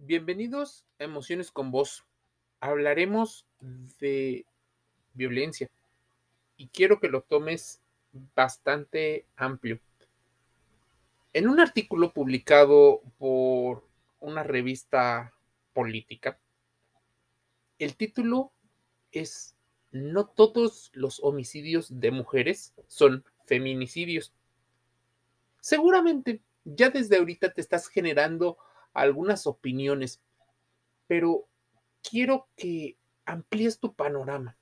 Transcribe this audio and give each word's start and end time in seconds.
Bienvenidos 0.00 0.86
a 1.00 1.04
Emociones 1.04 1.50
con 1.50 1.72
Vos. 1.72 2.06
Hablaremos 2.60 3.46
de 3.98 4.46
violencia 5.12 5.68
y 6.56 6.68
quiero 6.68 7.00
que 7.00 7.08
lo 7.08 7.22
tomes 7.22 7.80
bastante 8.36 9.26
amplio. 9.34 9.80
En 11.32 11.48
un 11.48 11.58
artículo 11.58 12.12
publicado 12.12 13.02
por 13.18 13.84
una 14.20 14.44
revista 14.44 15.34
política, 15.74 16.38
el 17.80 17.96
título 17.96 18.52
es 19.10 19.56
No 19.90 20.26
todos 20.26 20.92
los 20.94 21.18
homicidios 21.24 22.00
de 22.00 22.12
mujeres 22.12 22.72
son 22.86 23.24
feminicidios. 23.46 24.32
Seguramente 25.60 26.40
ya 26.64 26.88
desde 26.88 27.16
ahorita 27.16 27.52
te 27.52 27.60
estás 27.60 27.88
generando 27.88 28.58
algunas 29.00 29.46
opiniones, 29.46 30.20
pero 31.06 31.46
quiero 32.02 32.48
que 32.56 32.96
amplíes 33.24 33.78
tu 33.78 33.94
panorama. 33.94 34.56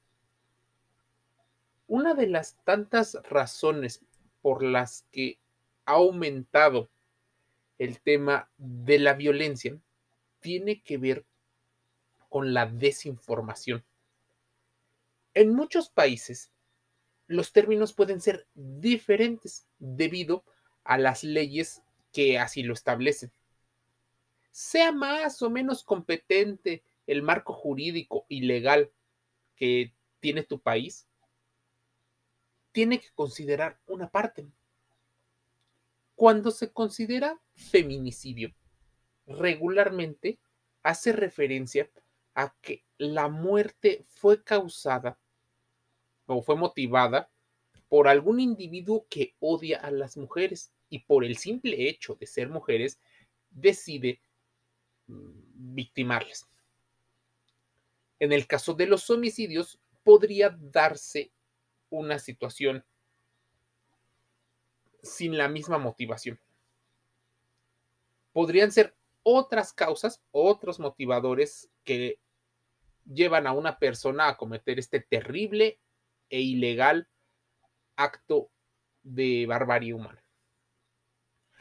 Una 1.86 2.14
de 2.14 2.26
las 2.26 2.56
tantas 2.64 3.14
razones 3.28 4.02
por 4.42 4.62
las 4.62 5.04
que 5.12 5.38
ha 5.84 5.92
aumentado 5.92 6.88
el 7.78 8.00
tema 8.00 8.48
de 8.56 8.98
la 8.98 9.14
violencia 9.14 9.78
tiene 10.40 10.82
que 10.82 10.98
ver 10.98 11.24
con 12.28 12.54
la 12.54 12.66
desinformación. 12.66 13.84
En 15.34 15.54
muchos 15.54 15.90
países, 15.90 16.50
los 17.26 17.52
términos 17.52 17.92
pueden 17.92 18.20
ser 18.20 18.46
diferentes 18.54 19.66
debido 19.78 20.44
a 20.84 20.98
las 20.98 21.24
leyes 21.24 21.82
que 22.12 22.38
así 22.38 22.62
lo 22.62 22.72
establecen 22.72 23.30
sea 24.56 24.90
más 24.90 25.42
o 25.42 25.50
menos 25.50 25.84
competente 25.84 26.82
el 27.06 27.20
marco 27.20 27.52
jurídico 27.52 28.24
y 28.26 28.40
legal 28.40 28.90
que 29.54 29.92
tiene 30.18 30.44
tu 30.44 30.58
país, 30.58 31.06
tiene 32.72 32.98
que 32.98 33.10
considerar 33.14 33.78
una 33.86 34.08
parte. 34.10 34.46
Cuando 36.14 36.50
se 36.50 36.72
considera 36.72 37.38
feminicidio, 37.54 38.54
regularmente 39.26 40.38
hace 40.82 41.12
referencia 41.12 41.90
a 42.34 42.56
que 42.62 42.82
la 42.96 43.28
muerte 43.28 44.06
fue 44.08 44.42
causada 44.42 45.18
o 46.24 46.40
fue 46.40 46.56
motivada 46.56 47.28
por 47.90 48.08
algún 48.08 48.40
individuo 48.40 49.06
que 49.10 49.34
odia 49.38 49.80
a 49.80 49.90
las 49.90 50.16
mujeres 50.16 50.72
y 50.88 51.00
por 51.00 51.26
el 51.26 51.36
simple 51.36 51.90
hecho 51.90 52.14
de 52.14 52.26
ser 52.26 52.48
mujeres 52.48 52.98
decide 53.50 54.18
victimarles. 55.06 56.46
En 58.18 58.32
el 58.32 58.46
caso 58.46 58.74
de 58.74 58.86
los 58.86 59.08
homicidios, 59.10 59.78
podría 60.02 60.56
darse 60.58 61.32
una 61.90 62.18
situación 62.18 62.84
sin 65.02 65.36
la 65.36 65.48
misma 65.48 65.78
motivación. 65.78 66.40
Podrían 68.32 68.72
ser 68.72 68.96
otras 69.22 69.72
causas, 69.72 70.22
otros 70.30 70.78
motivadores 70.78 71.70
que 71.84 72.20
llevan 73.04 73.46
a 73.46 73.52
una 73.52 73.78
persona 73.78 74.28
a 74.28 74.36
cometer 74.36 74.78
este 74.78 75.00
terrible 75.00 75.80
e 76.28 76.40
ilegal 76.40 77.08
acto 77.96 78.50
de 79.02 79.46
barbarie 79.46 79.94
humana. 79.94 80.22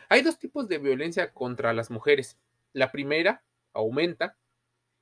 Hay 0.09 0.21
dos 0.21 0.37
tipos 0.37 0.67
de 0.67 0.77
violencia 0.77 1.33
contra 1.33 1.73
las 1.73 1.89
mujeres. 1.89 2.37
La 2.75 2.91
primera 2.91 3.41
aumenta 3.71 4.37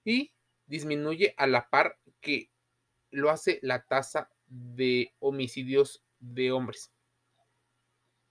y 0.06 0.32
disminuye 0.68 1.34
a 1.38 1.48
la 1.48 1.72
par 1.72 1.98
que 2.22 2.52
lo 3.10 3.32
hace 3.32 3.58
la 3.64 3.84
tasa 3.84 4.30
de 4.46 5.16
homicidios 5.18 6.04
de 6.20 6.52
hombres. 6.52 6.94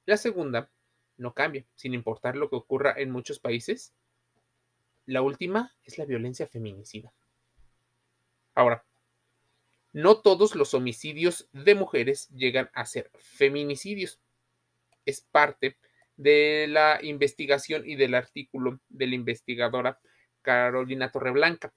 La 0.06 0.16
segunda 0.16 0.70
no 1.16 1.34
cambia, 1.34 1.66
sin 1.74 1.92
importar 1.92 2.36
lo 2.36 2.48
que 2.50 2.54
ocurra 2.54 2.94
en 2.96 3.10
muchos 3.10 3.40
países. 3.40 3.92
La 5.06 5.22
última 5.22 5.74
es 5.82 5.98
la 5.98 6.04
violencia 6.04 6.46
feminicida. 6.46 7.12
Ahora, 8.54 8.86
no 9.92 10.20
todos 10.20 10.54
los 10.54 10.72
homicidios 10.72 11.48
de 11.50 11.74
mujeres 11.74 12.28
llegan 12.28 12.70
a 12.74 12.86
ser 12.86 13.10
feminicidios. 13.18 14.20
Es 15.04 15.20
parte 15.20 15.78
la 16.16 16.98
investigación 17.02 17.88
y 17.88 17.96
del 17.96 18.14
artículo 18.14 18.80
de 18.88 19.06
la 19.06 19.14
investigadora 19.14 19.98
Carolina 20.42 21.10
Torreblanca. 21.10 21.72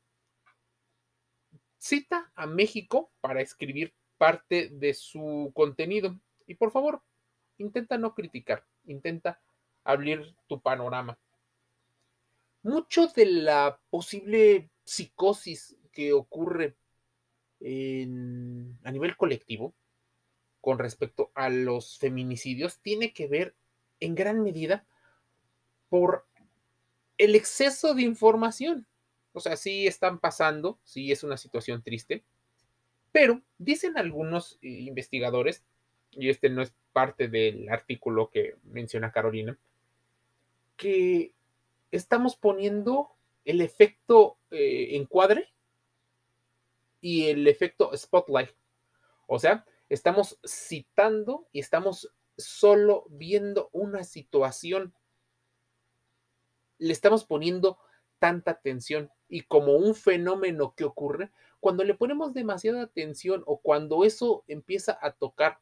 Cita 1.78 2.32
a 2.36 2.48
México 2.48 3.12
para 3.22 3.42
escribir 3.42 3.94
parte 4.18 4.70
de 4.72 4.94
su 4.94 5.52
contenido 5.54 6.20
y 6.48 6.56
por 6.56 6.72
favor, 6.72 7.02
intenta 7.58 7.98
no 7.98 8.14
criticar, 8.14 8.66
intenta 8.86 9.42
abrir 9.84 10.36
tu 10.48 10.62
panorama. 10.62 11.18
Mucho 12.64 13.08
de 13.08 13.26
la 13.28 13.80
posible 13.90 14.72
psicosis 14.84 15.78
que 15.92 16.14
ocurre 16.14 16.76
a 17.62 18.92
nivel 18.92 19.16
colectivo 19.18 19.76
con 20.62 20.80
respecto 20.80 21.32
a 21.36 21.50
los 21.50 21.98
feminicidios 22.00 22.80
tiene 22.82 23.14
que 23.14 23.28
ver 23.28 23.56
en 24.00 24.16
gran 24.16 24.44
medida 24.44 24.86
por 25.90 26.26
el 27.18 27.36
exceso 27.36 27.94
de 27.94 28.04
información. 28.04 28.88
O 29.34 29.40
sea, 29.40 29.58
sí 29.58 29.88
están 29.88 30.20
pasando, 30.20 30.80
sí 30.84 31.12
es 31.12 31.24
una 31.24 31.38
situación 31.38 31.84
triste, 31.84 32.24
pero 33.12 33.42
dicen 33.58 33.98
algunos 33.98 34.58
eh, 34.62 34.68
investigadores, 34.70 35.64
y 36.12 36.30
este 36.30 36.50
no 36.50 36.62
es 36.62 36.74
parte 36.94 37.28
del 37.28 37.70
artículo 37.70 38.30
que 38.30 38.56
menciona 38.64 39.12
Carolina, 39.12 39.58
que 40.78 41.34
estamos 41.92 42.36
poniendo 42.36 43.12
el 43.44 43.62
efecto 43.62 44.38
eh, 44.52 44.96
encuadre 44.96 45.50
y 47.02 47.28
el 47.28 47.48
efecto 47.48 47.92
spotlight. 47.96 48.50
O 49.28 49.40
sea, 49.40 49.66
estamos 49.90 50.40
citando 50.46 51.48
y 51.52 51.60
estamos 51.60 52.12
solo 52.38 53.06
viendo 53.10 53.70
una 53.72 54.04
situación. 54.04 54.94
Le 56.78 56.92
estamos 56.94 57.26
poniendo 57.26 57.80
tanta 58.20 58.52
atención 58.52 59.12
y 59.28 59.42
como 59.42 59.74
un 59.74 59.96
fenómeno 59.96 60.74
que 60.76 60.84
ocurre, 60.84 61.32
cuando 61.60 61.84
le 61.84 61.96
ponemos 61.96 62.34
demasiada 62.34 62.84
atención 62.84 63.44
o 63.46 63.60
cuando 63.60 64.04
eso 64.04 64.44
empieza 64.48 64.98
a 65.02 65.12
tocar 65.14 65.60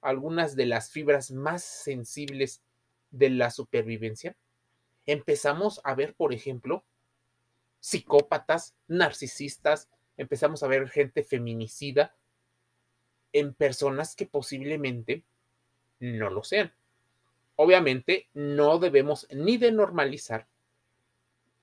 algunas 0.00 0.54
de 0.54 0.66
las 0.66 0.90
fibras 0.90 1.30
más 1.30 1.64
sensibles 1.64 2.62
de 3.10 3.30
la 3.30 3.50
supervivencia, 3.50 4.36
empezamos 5.06 5.80
a 5.84 5.94
ver, 5.94 6.14
por 6.14 6.32
ejemplo, 6.32 6.84
psicópatas, 7.80 8.74
narcisistas, 8.86 9.88
empezamos 10.16 10.62
a 10.62 10.68
ver 10.68 10.88
gente 10.88 11.22
feminicida 11.22 12.14
en 13.32 13.54
personas 13.54 14.14
que 14.14 14.26
posiblemente 14.26 15.24
no 16.12 16.30
lo 16.30 16.44
sean. 16.44 16.72
Obviamente, 17.56 18.28
no 18.34 18.78
debemos 18.78 19.26
ni 19.30 19.56
de 19.56 19.72
normalizar, 19.72 20.46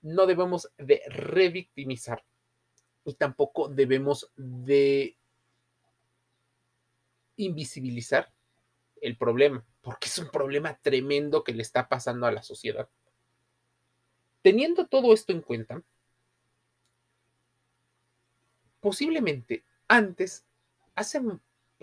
no 0.01 0.25
debemos 0.25 0.71
de 0.77 1.01
revictimizar 1.07 2.23
y 3.05 3.13
tampoco 3.13 3.67
debemos 3.67 4.31
de 4.35 5.15
invisibilizar 7.35 8.31
el 9.01 9.17
problema, 9.17 9.65
porque 9.81 10.07
es 10.07 10.17
un 10.17 10.29
problema 10.29 10.77
tremendo 10.81 11.43
que 11.43 11.53
le 11.53 11.61
está 11.61 11.87
pasando 11.87 12.25
a 12.25 12.31
la 12.31 12.43
sociedad. 12.43 12.87
Teniendo 14.41 14.87
todo 14.87 15.13
esto 15.13 15.33
en 15.33 15.41
cuenta, 15.41 15.81
posiblemente 18.79 19.63
antes, 19.87 20.45
hace 20.95 21.19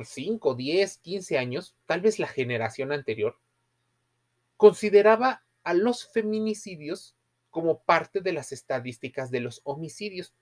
5, 0.05 0.55
10, 0.55 0.99
15 0.99 1.39
años, 1.39 1.75
tal 1.87 2.01
vez 2.01 2.19
la 2.19 2.29
generación 2.29 2.93
anterior, 2.93 3.39
consideraba 4.57 5.43
a 5.65 5.75
los 5.75 6.07
feminicidios 6.09 7.15
como 7.51 7.81
parte 7.81 8.21
de 8.21 8.33
las 8.33 8.53
estadísticas 8.53 9.31
de 9.31 9.41
los 9.41 9.61
homicidios. 9.65 10.35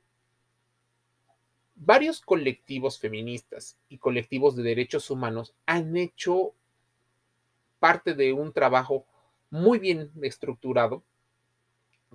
Varios 1.74 2.20
colectivos 2.20 2.98
feministas 2.98 3.78
y 3.88 3.98
colectivos 3.98 4.56
de 4.56 4.62
derechos 4.62 5.10
humanos 5.10 5.54
han 5.66 5.96
hecho 5.96 6.54
parte 7.78 8.14
de 8.14 8.32
un 8.32 8.52
trabajo 8.52 9.06
muy 9.50 9.78
bien 9.78 10.10
estructurado 10.22 11.02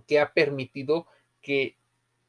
que 0.08 0.20
ha 0.20 0.34
permitido 0.34 1.08
que 1.42 1.78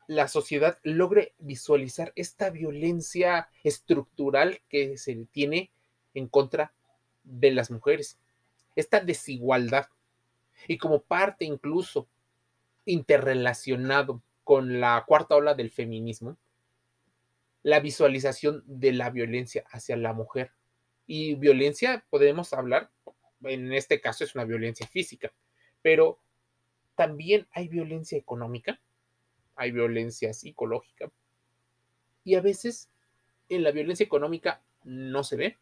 la 0.06 0.28
sociedad 0.28 0.78
logre 0.82 1.34
visualizar 1.38 2.12
esta 2.16 2.50
violencia 2.50 3.48
estructural 3.62 4.60
que 4.68 4.98
se 4.98 5.14
tiene 5.30 5.70
en 6.14 6.28
contra 6.28 6.72
de 7.24 7.50
las 7.50 7.70
mujeres, 7.70 8.18
esta 8.76 9.00
desigualdad. 9.00 9.86
Y 10.68 10.78
como 10.78 11.02
parte 11.02 11.44
incluso 11.44 12.08
interrelacionado 12.84 14.22
con 14.44 14.80
la 14.80 15.04
cuarta 15.06 15.36
ola 15.36 15.54
del 15.54 15.70
feminismo, 15.70 16.36
la 17.62 17.80
visualización 17.80 18.62
de 18.66 18.92
la 18.92 19.10
violencia 19.10 19.64
hacia 19.70 19.96
la 19.96 20.12
mujer. 20.12 20.52
Y 21.06 21.34
violencia, 21.34 22.04
podemos 22.10 22.52
hablar, 22.52 22.90
en 23.44 23.72
este 23.72 24.00
caso 24.00 24.24
es 24.24 24.34
una 24.34 24.44
violencia 24.44 24.86
física, 24.86 25.32
pero 25.80 26.18
también 26.94 27.46
hay 27.52 27.68
violencia 27.68 28.18
económica, 28.18 28.80
hay 29.56 29.72
violencia 29.72 30.32
psicológica, 30.32 31.10
y 32.24 32.34
a 32.36 32.40
veces 32.40 32.90
en 33.48 33.62
la 33.62 33.70
violencia 33.70 34.04
económica 34.04 34.62
no 34.84 35.24
se 35.24 35.36
ve, 35.36 35.58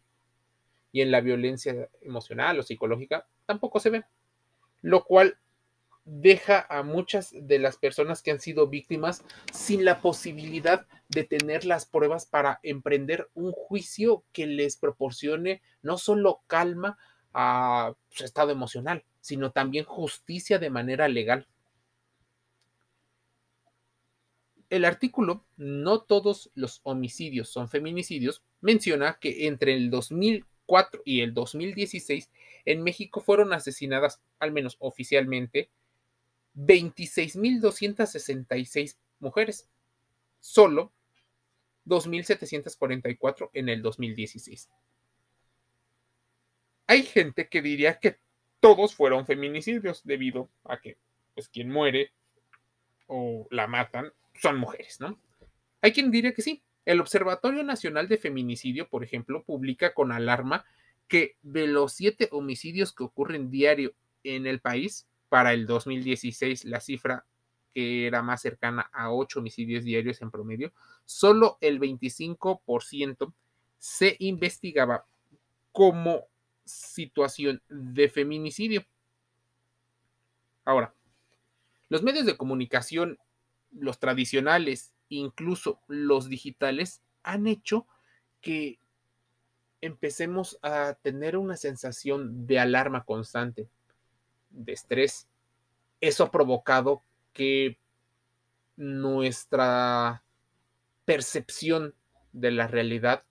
y 0.93 1.03
en 1.03 1.11
la 1.11 1.21
violencia 1.21 1.89
emocional 2.01 2.59
o 2.59 2.63
psicológica 2.63 3.27
tampoco 3.47 3.81
se 3.81 3.91
ve, 3.91 4.05
lo 4.83 5.05
cual 5.05 5.39
deja 6.05 6.67
a 6.69 6.83
muchas 6.83 7.31
de 7.33 7.59
las 7.59 7.77
personas 7.77 8.23
que 8.23 8.31
han 8.31 8.41
sido 8.41 8.67
víctimas 8.67 9.23
sin 9.53 9.85
la 9.85 10.01
posibilidad 10.01 10.87
de 11.09 11.25
tener 11.25 11.65
las 11.65 11.87
pruebas 11.87 12.27
para 12.27 12.59
emprender 12.63 13.29
un 13.35 13.53
juicio 13.53 14.25
que 14.33 14.47
les 14.47 14.77
proporcione 14.77 15.63
no 15.83 15.99
solo 15.99 16.41
calma 16.47 16.99
a 17.33 17.95
su 18.09 18.25
estado 18.25 18.51
emocional, 18.51 19.05
sino 19.21 19.53
también 19.53 19.85
justicia 19.85 20.59
de 20.59 20.71
manera 20.71 21.07
legal. 21.09 21.47
El 24.71 24.85
artículo 24.85 25.45
No 25.57 26.01
todos 26.01 26.51
los 26.55 26.81
homicidios 26.85 27.49
son 27.49 27.69
feminicidios 27.69 28.45
menciona 28.61 29.19
que 29.21 29.49
entre 29.49 29.75
el 29.75 29.91
2004 29.91 31.03
y 31.05 31.23
el 31.23 31.35
2016 31.35 32.31
en 32.65 32.83
México 32.83 33.21
fueron 33.21 33.53
asesinadas, 33.53 34.23
al 34.39 34.53
menos 34.53 34.77
oficialmente, 34.79 35.69
26.266 36.55 38.97
mujeres, 39.19 39.69
solo 40.39 40.93
2.744 41.87 43.51
en 43.55 43.69
el 43.69 43.83
2016. 43.83 44.71
Hay 46.87 47.03
gente 47.03 47.49
que 47.49 47.61
diría 47.63 47.99
que 47.99 48.19
todos 48.61 48.95
fueron 48.95 49.27
feminicidios 49.27 50.05
debido 50.05 50.49
a 50.65 50.81
que 50.81 50.97
pues 51.35 51.49
quien 51.49 51.71
muere 51.71 52.13
o 53.07 53.49
la 53.51 53.67
matan 53.67 54.13
son 54.41 54.57
mujeres, 54.57 55.01
¿no? 55.01 55.19
Hay 55.83 55.93
quien 55.93 56.11
diría 56.11 56.33
que 56.33 56.43
sí. 56.43 56.63
El 56.85 57.01
Observatorio 57.01 57.63
Nacional 57.63 58.09
de 58.09 58.19
Feminicidio, 58.19 58.89
por 58.89 59.05
ejemplo, 59.05 59.45
publica 59.45 59.93
con 59.93 60.13
alarma 60.13 60.65
que 61.09 61.37
de 61.43 61.67
los 61.67 61.93
siete 61.93 62.29
homicidios 62.33 62.95
que 62.95 63.03
ocurren 63.05 63.51
diario 63.51 63.95
en 64.23 64.47
el 64.47 64.61
país, 64.61 65.07
para 65.29 65.53
el 65.53 65.67
2016 65.67 66.65
la 66.65 66.81
cifra 66.81 67.25
que 67.73 68.07
era 68.07 68.23
más 68.23 68.43
cercana 68.43 68.91
a 68.93 69.13
8 69.13 69.39
homicidios 69.39 69.85
diarios 69.85 70.21
en 70.23 70.31
promedio, 70.31 70.73
solo 71.05 71.57
el 71.61 71.79
25% 71.79 73.33
se 73.79 74.17
investigaba 74.19 75.07
como 75.71 76.27
situación 76.65 77.63
de 77.69 78.09
feminicidio. 78.09 78.85
Ahora, 80.65 80.95
los 81.89 82.03
medios 82.03 82.27
de 82.27 82.37
comunicación, 82.37 83.19
los 83.73 83.99
tradicionales, 83.99 84.93
incluso 85.09 85.81
los 85.89 86.29
digitales, 86.29 87.03
han 87.23 87.47
hecho 87.47 87.87
que 88.41 88.79
empecemos 89.81 90.59
a 90.63 90.95
tener 91.03 91.37
una 91.37 91.57
sensación 91.57 92.47
de 92.47 92.59
alarma 92.59 93.05
constante 93.05 93.69
de 94.51 94.73
estrés, 94.73 95.29
eso 96.01 96.25
ha 96.25 96.31
provocado 96.31 97.03
que 97.33 97.79
nuestra 98.77 100.23
percepción 101.05 101.95
de 102.33 102.51
la 102.51 102.67
realidad 102.67 103.25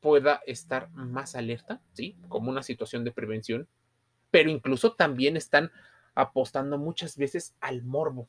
pueda 0.00 0.40
estar 0.46 0.90
más 0.90 1.34
alerta, 1.36 1.80
¿sí? 1.92 2.16
Como 2.28 2.50
una 2.50 2.62
situación 2.62 3.04
de 3.04 3.12
prevención, 3.12 3.68
pero 4.30 4.50
incluso 4.50 4.94
también 4.94 5.36
están 5.36 5.70
apostando 6.14 6.78
muchas 6.78 7.16
veces 7.16 7.54
al 7.60 7.82
morbo. 7.84 8.28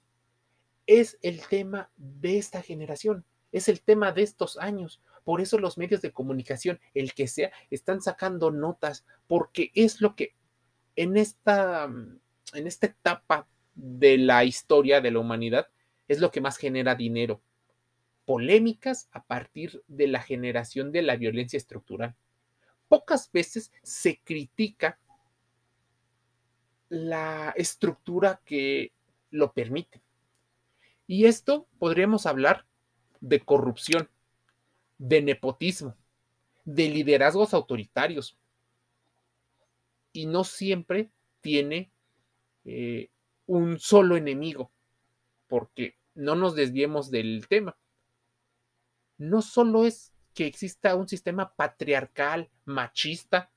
Es 0.88 1.18
el 1.22 1.42
tema 1.48 1.89
de 1.95 2.38
esta 2.38 2.62
generación, 2.62 3.25
es 3.51 3.69
el 3.69 3.81
tema 3.81 4.12
de 4.12 4.24
estos 4.24 4.57
años. 4.57 5.01
Por 5.24 5.42
eso 5.42 5.60
los 5.60 5.78
medios 5.78 6.01
de 6.01 6.12
comunicación, 6.12 6.80
el 6.94 7.13
que 7.13 7.28
sea, 7.28 7.51
están 7.69 8.01
sacando 8.01 8.51
notas, 8.51 9.06
porque 9.28 9.72
es 9.75 10.01
lo 10.01 10.16
que 10.16 10.36
en 10.95 11.18
esta, 11.18 11.86
en 12.54 12.68
esta 12.68 12.88
etapa 12.88 13.48
de 13.75 14.18
la 14.18 14.44
historia 14.44 15.01
de 15.01 15.12
la 15.12 15.19
humanidad 15.19 15.68
es 16.07 16.19
lo 16.19 16.31
que 16.31 16.42
más 16.42 16.57
genera 16.57 16.95
dinero. 16.95 17.42
Polémicas 18.25 19.10
a 19.12 19.24
partir 19.24 19.84
de 19.88 20.07
la 20.07 20.22
generación 20.22 20.92
de 20.92 21.01
la 21.01 21.16
violencia 21.16 21.57
estructural. 21.57 22.16
Pocas 22.88 23.31
veces 23.31 23.72
se 23.84 24.19
critica 24.19 25.00
la 26.89 27.54
estructura 27.56 28.42
que 28.44 28.92
lo 29.30 29.54
permite. 29.54 30.01
Y 31.12 31.25
esto 31.25 31.68
podríamos 31.78 32.25
hablar 32.25 32.66
de 33.19 33.42
corrupción, 33.42 34.10
de 34.98 35.22
nepotismo, 35.22 35.98
de 36.63 36.88
liderazgos 36.88 37.54
autoritarios, 37.54 38.38
y 40.13 40.25
no 40.25 40.46
siempre 40.46 41.12
tiene 41.42 41.92
eh, 42.63 43.10
un 43.46 43.78
solo 43.78 44.16
enemigo, 44.16 44.72
porque 45.48 45.98
no 46.16 46.36
nos 46.36 46.56
desviemos 46.56 47.12
del 47.12 47.46
tema. 47.50 47.75
No 49.18 49.42
solo 49.42 49.84
es 49.84 50.13
que 50.34 50.46
exista 50.46 50.96
un 50.96 51.10
sistema 51.10 51.54
patriarcal, 51.56 52.50
machista, 52.63 53.52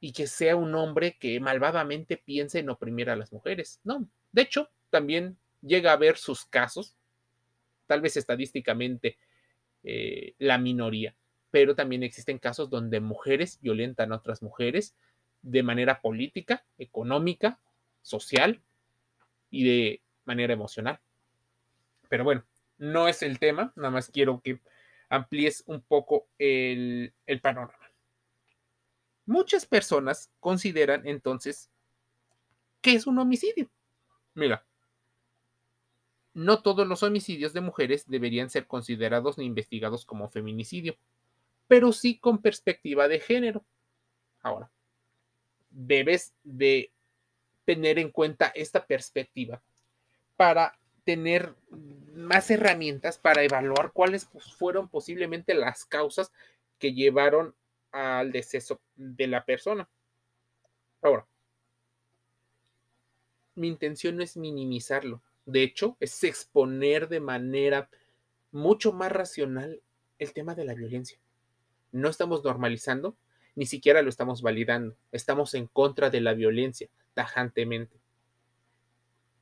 y 0.00 0.12
que 0.12 0.26
sea 0.26 0.54
un 0.54 0.74
hombre 0.74 1.16
que 1.16 1.40
malvadamente 1.40 2.18
piense 2.18 2.58
en 2.58 2.68
oprimir 2.68 3.08
a 3.08 3.16
las 3.16 3.32
mujeres. 3.32 3.80
No, 3.84 4.06
de 4.32 4.42
hecho, 4.42 4.68
también 4.90 5.38
llega 5.62 5.90
a 5.90 5.94
haber 5.94 6.16
sus 6.16 6.44
casos, 6.44 6.96
tal 7.86 8.00
vez 8.00 8.16
estadísticamente 8.16 9.18
eh, 9.82 10.34
la 10.38 10.58
minoría, 10.58 11.14
pero 11.50 11.74
también 11.74 12.02
existen 12.02 12.38
casos 12.38 12.70
donde 12.70 13.00
mujeres 13.00 13.58
violentan 13.60 14.12
a 14.12 14.16
otras 14.16 14.42
mujeres, 14.42 14.94
de 15.42 15.62
manera 15.62 16.00
política, 16.00 16.64
económica, 16.78 17.58
social 18.02 18.60
y 19.50 19.64
de 19.64 20.02
manera 20.24 20.52
emocional. 20.52 21.00
Pero 22.08 22.24
bueno, 22.24 22.44
no 22.78 23.08
es 23.08 23.22
el 23.22 23.38
tema, 23.38 23.72
nada 23.76 23.90
más 23.90 24.10
quiero 24.10 24.40
que 24.40 24.60
amplíes 25.08 25.64
un 25.66 25.80
poco 25.80 26.28
el, 26.38 27.12
el 27.26 27.40
panorama. 27.40 27.90
Muchas 29.26 29.66
personas 29.66 30.30
consideran 30.40 31.06
entonces 31.06 31.70
que 32.80 32.94
es 32.94 33.06
un 33.06 33.18
homicidio. 33.18 33.70
Mira, 34.34 34.64
no 36.34 36.62
todos 36.62 36.86
los 36.86 37.02
homicidios 37.02 37.52
de 37.52 37.60
mujeres 37.60 38.08
deberían 38.08 38.50
ser 38.50 38.66
considerados 38.66 39.38
ni 39.38 39.44
investigados 39.44 40.04
como 40.04 40.28
feminicidio, 40.28 40.96
pero 41.66 41.92
sí 41.92 42.18
con 42.18 42.38
perspectiva 42.38 43.08
de 43.08 43.20
género. 43.20 43.64
Ahora, 44.42 44.70
debes 45.70 46.34
de 46.44 46.90
tener 47.64 47.98
en 47.98 48.10
cuenta 48.10 48.52
esta 48.54 48.86
perspectiva 48.86 49.62
para 50.36 50.78
tener 51.04 51.54
más 52.14 52.50
herramientas 52.50 53.18
para 53.18 53.42
evaluar 53.42 53.92
cuáles 53.92 54.26
pues, 54.26 54.52
fueron 54.52 54.88
posiblemente 54.88 55.54
las 55.54 55.84
causas 55.84 56.32
que 56.78 56.92
llevaron 56.92 57.54
al 57.92 58.32
deceso 58.32 58.80
de 58.96 59.26
la 59.26 59.44
persona. 59.44 59.88
Ahora, 61.02 61.26
mi 63.54 63.68
intención 63.68 64.16
no 64.16 64.22
es 64.22 64.36
minimizarlo, 64.36 65.22
de 65.50 65.62
hecho, 65.62 65.96
es 66.00 66.22
exponer 66.24 67.08
de 67.08 67.20
manera 67.20 67.88
mucho 68.52 68.92
más 68.92 69.12
racional 69.12 69.82
el 70.18 70.32
tema 70.32 70.54
de 70.54 70.64
la 70.64 70.74
violencia. 70.74 71.18
No 71.92 72.08
estamos 72.08 72.44
normalizando, 72.44 73.16
ni 73.54 73.66
siquiera 73.66 74.02
lo 74.02 74.08
estamos 74.08 74.42
validando. 74.42 74.96
Estamos 75.12 75.54
en 75.54 75.66
contra 75.66 76.10
de 76.10 76.20
la 76.20 76.34
violencia, 76.34 76.88
tajantemente. 77.14 77.98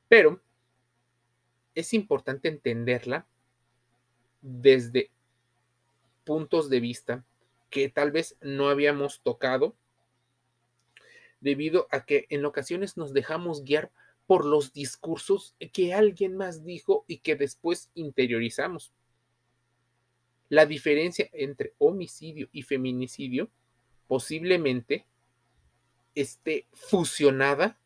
Pero 0.07 0.41
es 1.75 1.93
importante 1.93 2.47
entenderla 2.47 3.27
desde 4.41 5.11
puntos 6.23 6.69
de 6.69 6.79
vista 6.79 7.23
que 7.69 7.89
tal 7.89 8.11
vez 8.11 8.35
no 8.41 8.69
habíamos 8.69 9.21
tocado 9.21 9.75
debido 11.39 11.87
a 11.91 12.05
que 12.05 12.25
en 12.29 12.45
ocasiones 12.45 12.97
nos 12.97 13.13
dejamos 13.13 13.63
guiar 13.63 13.91
por 14.29 14.45
los 14.45 14.73
discursos 14.73 15.55
que 15.73 15.95
alguien 15.95 16.37
más 16.37 16.63
dijo 16.63 17.03
y 17.07 17.17
que 17.17 17.35
después 17.35 17.89
interiorizamos. 17.95 18.93
La 20.49 20.67
diferencia 20.67 21.27
entre 21.33 21.73
homicidio 21.79 22.47
y 22.51 22.61
feminicidio 22.61 23.49
posiblemente 24.05 25.07
esté 26.13 26.67
fusionada 26.73 27.79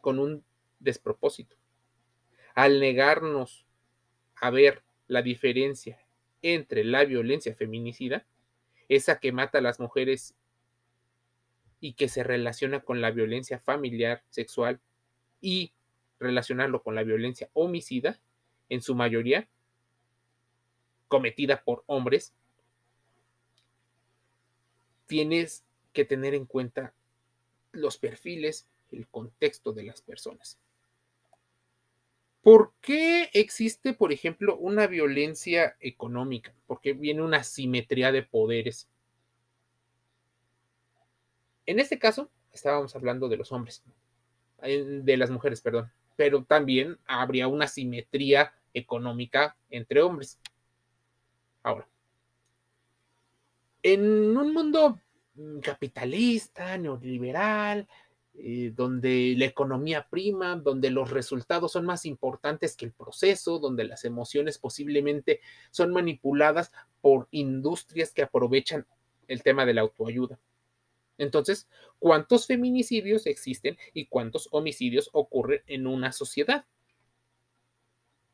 con 0.00 0.18
un 0.18 0.42
despropósito. 0.78 1.54
al 2.54 2.80
negarnos 2.80 3.66
a 4.36 4.48
ver 4.48 4.82
la 5.06 5.20
diferencia 5.20 6.00
entre 6.40 6.82
la 6.82 7.04
violencia 7.04 7.54
feminicida, 7.54 8.24
esa 8.88 9.20
que 9.20 9.32
mata 9.32 9.58
a 9.58 9.60
las 9.60 9.80
mujeres 9.80 10.34
y 11.78 11.92
que 11.92 12.08
se 12.08 12.24
relaciona 12.24 12.80
con 12.80 13.02
la 13.02 13.10
violencia 13.10 13.58
familiar, 13.58 14.24
sexual 14.30 14.80
y 15.40 15.72
relacionarlo 16.18 16.82
con 16.82 16.94
la 16.94 17.02
violencia 17.02 17.48
homicida, 17.54 18.20
en 18.68 18.82
su 18.82 18.94
mayoría 18.94 19.48
cometida 21.08 21.62
por 21.64 21.82
hombres, 21.86 22.32
tienes 25.06 25.64
que 25.92 26.04
tener 26.04 26.34
en 26.34 26.46
cuenta 26.46 26.94
los 27.72 27.98
perfiles, 27.98 28.68
el 28.92 29.08
contexto 29.08 29.72
de 29.72 29.82
las 29.82 30.02
personas. 30.02 30.58
¿Por 32.42 32.72
qué 32.80 33.28
existe, 33.34 33.92
por 33.92 34.12
ejemplo, 34.12 34.56
una 34.56 34.86
violencia 34.86 35.76
económica? 35.80 36.54
Porque 36.66 36.92
viene 36.94 37.22
una 37.22 37.42
simetría 37.44 38.12
de 38.12 38.22
poderes. 38.22 38.88
En 41.66 41.80
este 41.80 41.98
caso, 41.98 42.30
estábamos 42.52 42.94
hablando 42.96 43.28
de 43.28 43.36
los 43.36 43.52
hombres, 43.52 43.82
de 44.60 45.16
las 45.16 45.30
mujeres, 45.30 45.60
perdón, 45.60 45.90
pero 46.16 46.44
también 46.44 46.98
habría 47.06 47.48
una 47.48 47.66
simetría 47.66 48.52
económica 48.74 49.56
entre 49.70 50.02
hombres. 50.02 50.38
Ahora, 51.62 51.88
en 53.82 54.36
un 54.36 54.52
mundo 54.52 55.00
mm, 55.34 55.60
capitalista, 55.60 56.76
neoliberal, 56.78 57.88
eh, 58.34 58.72
donde 58.74 59.34
la 59.36 59.44
economía 59.46 60.06
prima, 60.08 60.56
donde 60.56 60.90
los 60.90 61.10
resultados 61.10 61.72
son 61.72 61.84
más 61.84 62.06
importantes 62.06 62.76
que 62.76 62.86
el 62.86 62.92
proceso, 62.92 63.58
donde 63.58 63.84
las 63.84 64.04
emociones 64.04 64.58
posiblemente 64.58 65.40
son 65.70 65.92
manipuladas 65.92 66.72
por 67.00 67.28
industrias 67.32 68.12
que 68.12 68.22
aprovechan 68.22 68.86
el 69.28 69.42
tema 69.42 69.66
de 69.66 69.74
la 69.74 69.82
autoayuda. 69.82 70.38
Entonces, 71.20 71.68
¿cuántos 71.98 72.46
feminicidios 72.46 73.26
existen 73.26 73.76
y 73.92 74.06
cuántos 74.06 74.48
homicidios 74.52 75.10
ocurren 75.12 75.62
en 75.66 75.86
una 75.86 76.12
sociedad? 76.12 76.64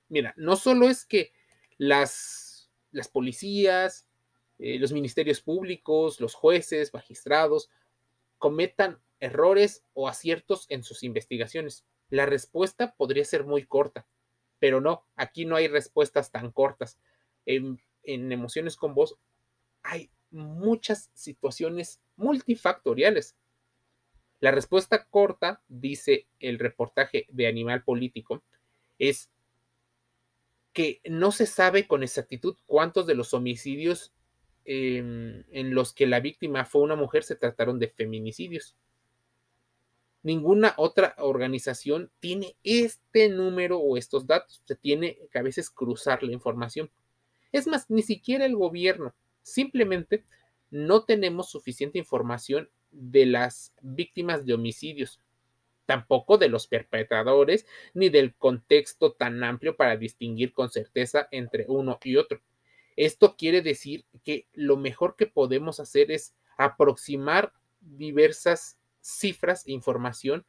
Mira, 0.08 0.32
no 0.36 0.54
solo 0.54 0.88
es 0.88 1.04
que 1.04 1.32
las, 1.78 2.70
las 2.92 3.08
policías, 3.08 4.06
eh, 4.60 4.78
los 4.78 4.92
ministerios 4.92 5.40
públicos, 5.40 6.20
los 6.20 6.34
jueces, 6.34 6.94
magistrados, 6.94 7.70
cometan 8.38 9.00
errores 9.18 9.84
o 9.92 10.06
aciertos 10.06 10.66
en 10.68 10.84
sus 10.84 11.02
investigaciones. 11.02 11.84
La 12.08 12.24
respuesta 12.24 12.94
podría 12.94 13.24
ser 13.24 13.42
muy 13.42 13.66
corta, 13.66 14.06
pero 14.60 14.80
no, 14.80 15.04
aquí 15.16 15.44
no 15.44 15.56
hay 15.56 15.66
respuestas 15.66 16.30
tan 16.30 16.52
cortas. 16.52 17.00
En, 17.46 17.80
en 18.04 18.30
emociones 18.30 18.76
con 18.76 18.94
voz 18.94 19.18
hay 19.82 20.12
muchas 20.30 21.10
situaciones 21.14 22.00
multifactoriales. 22.16 23.36
La 24.40 24.50
respuesta 24.50 25.04
corta, 25.04 25.62
dice 25.68 26.26
el 26.40 26.58
reportaje 26.58 27.26
de 27.30 27.46
Animal 27.46 27.82
Político, 27.84 28.42
es 28.98 29.30
que 30.72 31.00
no 31.04 31.32
se 31.32 31.46
sabe 31.46 31.86
con 31.86 32.02
exactitud 32.02 32.56
cuántos 32.66 33.06
de 33.06 33.14
los 33.14 33.32
homicidios 33.32 34.12
em, 34.66 35.44
en 35.50 35.74
los 35.74 35.94
que 35.94 36.06
la 36.06 36.20
víctima 36.20 36.66
fue 36.66 36.82
una 36.82 36.96
mujer 36.96 37.24
se 37.24 37.36
trataron 37.36 37.78
de 37.78 37.88
feminicidios. 37.88 38.76
Ninguna 40.22 40.74
otra 40.76 41.14
organización 41.18 42.10
tiene 42.18 42.56
este 42.62 43.28
número 43.28 43.78
o 43.78 43.96
estos 43.96 44.26
datos. 44.26 44.60
Se 44.66 44.74
tiene 44.74 45.18
que 45.30 45.38
a 45.38 45.42
veces 45.42 45.70
cruzar 45.70 46.22
la 46.22 46.32
información. 46.32 46.90
Es 47.52 47.66
más, 47.66 47.88
ni 47.88 48.02
siquiera 48.02 48.44
el 48.44 48.56
gobierno. 48.56 49.14
Simplemente 49.42 50.24
no 50.70 51.04
tenemos 51.04 51.50
suficiente 51.50 51.98
información 51.98 52.70
de 52.90 53.26
las 53.26 53.74
víctimas 53.82 54.46
de 54.46 54.54
homicidios, 54.54 55.20
tampoco 55.86 56.38
de 56.38 56.48
los 56.48 56.66
perpetradores, 56.66 57.66
ni 57.94 58.08
del 58.08 58.34
contexto 58.34 59.12
tan 59.12 59.42
amplio 59.44 59.76
para 59.76 59.96
distinguir 59.96 60.52
con 60.52 60.70
certeza 60.70 61.28
entre 61.30 61.66
uno 61.68 61.98
y 62.02 62.16
otro. 62.16 62.40
Esto 62.96 63.36
quiere 63.36 63.62
decir 63.62 64.06
que 64.24 64.48
lo 64.54 64.76
mejor 64.76 65.16
que 65.16 65.26
podemos 65.26 65.80
hacer 65.80 66.10
es 66.10 66.34
aproximar 66.56 67.52
diversas 67.80 68.78
cifras 69.00 69.66
e 69.66 69.72
información 69.72 70.46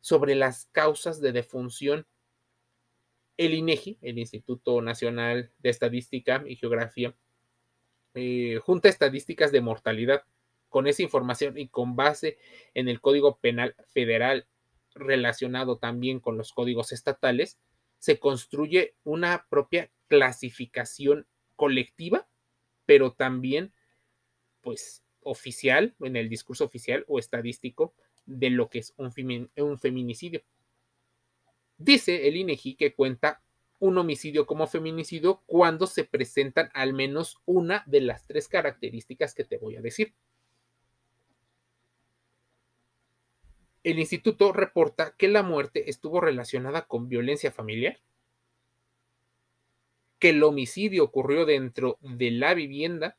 sobre 0.00 0.34
las 0.34 0.66
causas 0.72 1.20
de 1.20 1.32
defunción. 1.32 2.06
El 3.36 3.54
INEGI, 3.54 3.98
el 4.02 4.18
Instituto 4.18 4.80
Nacional 4.82 5.52
de 5.58 5.70
Estadística 5.70 6.44
y 6.46 6.56
Geografía, 6.56 7.14
eh, 8.16 8.58
junta 8.62 8.88
estadísticas 8.88 9.52
de 9.52 9.60
mortalidad. 9.60 10.24
Con 10.68 10.86
esa 10.86 11.02
información 11.02 11.56
y 11.56 11.68
con 11.68 11.94
base 11.94 12.38
en 12.74 12.88
el 12.88 13.00
Código 13.00 13.38
Penal 13.38 13.76
Federal 13.86 14.46
relacionado 14.94 15.78
también 15.78 16.20
con 16.20 16.36
los 16.36 16.52
códigos 16.52 16.92
estatales, 16.92 17.58
se 17.98 18.18
construye 18.18 18.94
una 19.04 19.46
propia 19.48 19.90
clasificación 20.08 21.26
colectiva, 21.54 22.28
pero 22.84 23.12
también, 23.12 23.72
pues, 24.60 25.02
oficial, 25.20 25.94
en 26.00 26.16
el 26.16 26.28
discurso 26.28 26.64
oficial 26.64 27.04
o 27.08 27.18
estadístico 27.18 27.94
de 28.24 28.50
lo 28.50 28.68
que 28.68 28.80
es 28.80 28.94
un, 28.96 29.12
un 29.56 29.78
feminicidio. 29.78 30.42
Dice 31.78 32.28
el 32.28 32.36
INEGI 32.36 32.76
que 32.76 32.94
cuenta 32.94 33.42
un 33.78 33.98
homicidio 33.98 34.46
como 34.46 34.66
feminicidio 34.66 35.42
cuando 35.46 35.86
se 35.86 36.04
presentan 36.04 36.70
al 36.74 36.92
menos 36.94 37.38
una 37.44 37.82
de 37.86 38.00
las 38.00 38.26
tres 38.26 38.48
características 38.48 39.34
que 39.34 39.44
te 39.44 39.58
voy 39.58 39.76
a 39.76 39.82
decir. 39.82 40.14
El 43.82 43.98
instituto 43.98 44.52
reporta 44.52 45.14
que 45.16 45.28
la 45.28 45.42
muerte 45.42 45.90
estuvo 45.90 46.20
relacionada 46.20 46.86
con 46.86 47.08
violencia 47.08 47.52
familiar, 47.52 48.00
que 50.18 50.30
el 50.30 50.42
homicidio 50.42 51.04
ocurrió 51.04 51.44
dentro 51.44 51.98
de 52.00 52.30
la 52.32 52.54
vivienda 52.54 53.16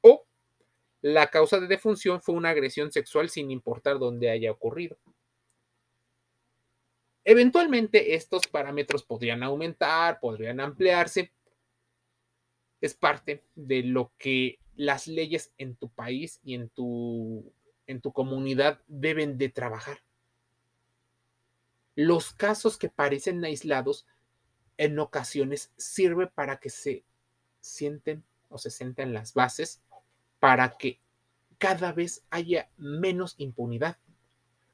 o 0.00 0.26
la 1.00 1.28
causa 1.28 1.60
de 1.60 1.68
defunción 1.68 2.22
fue 2.22 2.34
una 2.34 2.50
agresión 2.50 2.90
sexual 2.90 3.28
sin 3.28 3.50
importar 3.50 3.98
dónde 3.98 4.30
haya 4.30 4.50
ocurrido. 4.50 4.98
Eventualmente 7.24 8.14
estos 8.14 8.46
parámetros 8.46 9.02
podrían 9.02 9.42
aumentar, 9.42 10.20
podrían 10.20 10.60
ampliarse. 10.60 11.32
Es 12.80 12.94
parte 12.94 13.42
de 13.54 13.82
lo 13.82 14.12
que 14.18 14.58
las 14.76 15.06
leyes 15.06 15.52
en 15.56 15.74
tu 15.76 15.88
país 15.88 16.40
y 16.44 16.54
en 16.54 16.68
tu, 16.68 17.52
en 17.86 18.00
tu 18.00 18.12
comunidad 18.12 18.80
deben 18.88 19.38
de 19.38 19.48
trabajar. 19.48 19.98
Los 21.94 22.32
casos 22.32 22.76
que 22.76 22.88
parecen 22.90 23.44
aislados 23.44 24.06
en 24.76 24.98
ocasiones 24.98 25.72
sirve 25.76 26.26
para 26.26 26.58
que 26.58 26.68
se 26.68 27.04
sienten 27.60 28.24
o 28.50 28.58
se 28.58 28.70
sienten 28.70 29.14
las 29.14 29.32
bases 29.32 29.80
para 30.40 30.76
que 30.76 31.00
cada 31.56 31.92
vez 31.92 32.22
haya 32.28 32.68
menos 32.76 33.34
impunidad, 33.38 33.96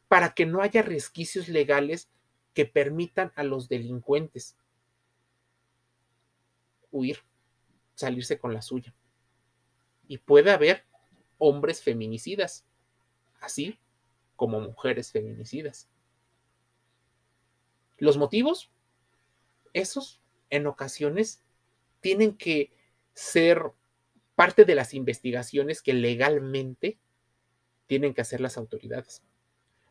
para 0.08 0.34
que 0.34 0.46
no 0.46 0.62
haya 0.62 0.82
resquicios 0.82 1.48
legales 1.48 2.08
que 2.54 2.66
permitan 2.66 3.32
a 3.36 3.42
los 3.42 3.68
delincuentes 3.68 4.56
huir, 6.90 7.18
salirse 7.94 8.38
con 8.38 8.52
la 8.52 8.62
suya. 8.62 8.94
Y 10.08 10.18
puede 10.18 10.50
haber 10.50 10.84
hombres 11.38 11.82
feminicidas, 11.82 12.64
así 13.40 13.78
como 14.36 14.60
mujeres 14.60 15.12
feminicidas. 15.12 15.88
Los 17.98 18.16
motivos, 18.16 18.70
esos 19.72 20.20
en 20.48 20.66
ocasiones 20.66 21.42
tienen 22.00 22.36
que 22.36 22.72
ser 23.14 23.72
parte 24.34 24.64
de 24.64 24.74
las 24.74 24.94
investigaciones 24.94 25.82
que 25.82 25.92
legalmente 25.92 26.98
tienen 27.86 28.14
que 28.14 28.22
hacer 28.22 28.40
las 28.40 28.56
autoridades. 28.56 29.22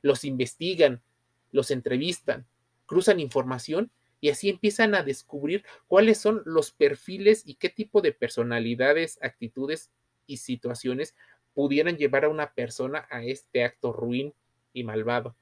Los 0.01 0.23
investigan, 0.23 1.03
los 1.51 1.71
entrevistan, 1.71 2.45
cruzan 2.85 3.19
información 3.19 3.91
y 4.21 4.29
así 4.29 4.49
empiezan 4.49 4.95
a 4.95 5.03
descubrir 5.03 5.65
cuáles 5.87 6.17
son 6.17 6.41
los 6.45 6.71
perfiles 6.71 7.43
y 7.45 7.55
qué 7.55 7.69
tipo 7.69 8.01
de 8.01 8.11
personalidades, 8.11 9.17
actitudes 9.21 9.91
y 10.27 10.37
situaciones 10.37 11.15
pudieran 11.53 11.97
llevar 11.97 12.25
a 12.25 12.29
una 12.29 12.53
persona 12.53 13.07
a 13.09 13.23
este 13.23 13.63
acto 13.63 13.93
ruin 13.93 14.33
y 14.73 14.83
malvado. 14.83 15.35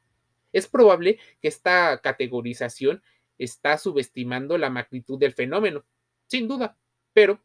Es 0.53 0.67
probable 0.67 1.19
que 1.41 1.47
esta 1.47 1.99
categorización 2.01 3.01
está 3.37 3.77
subestimando 3.77 4.57
la 4.57 4.69
magnitud 4.69 5.19
del 5.19 5.33
fenómeno, 5.33 5.85
sin 6.27 6.47
duda, 6.47 6.77
pero 7.13 7.41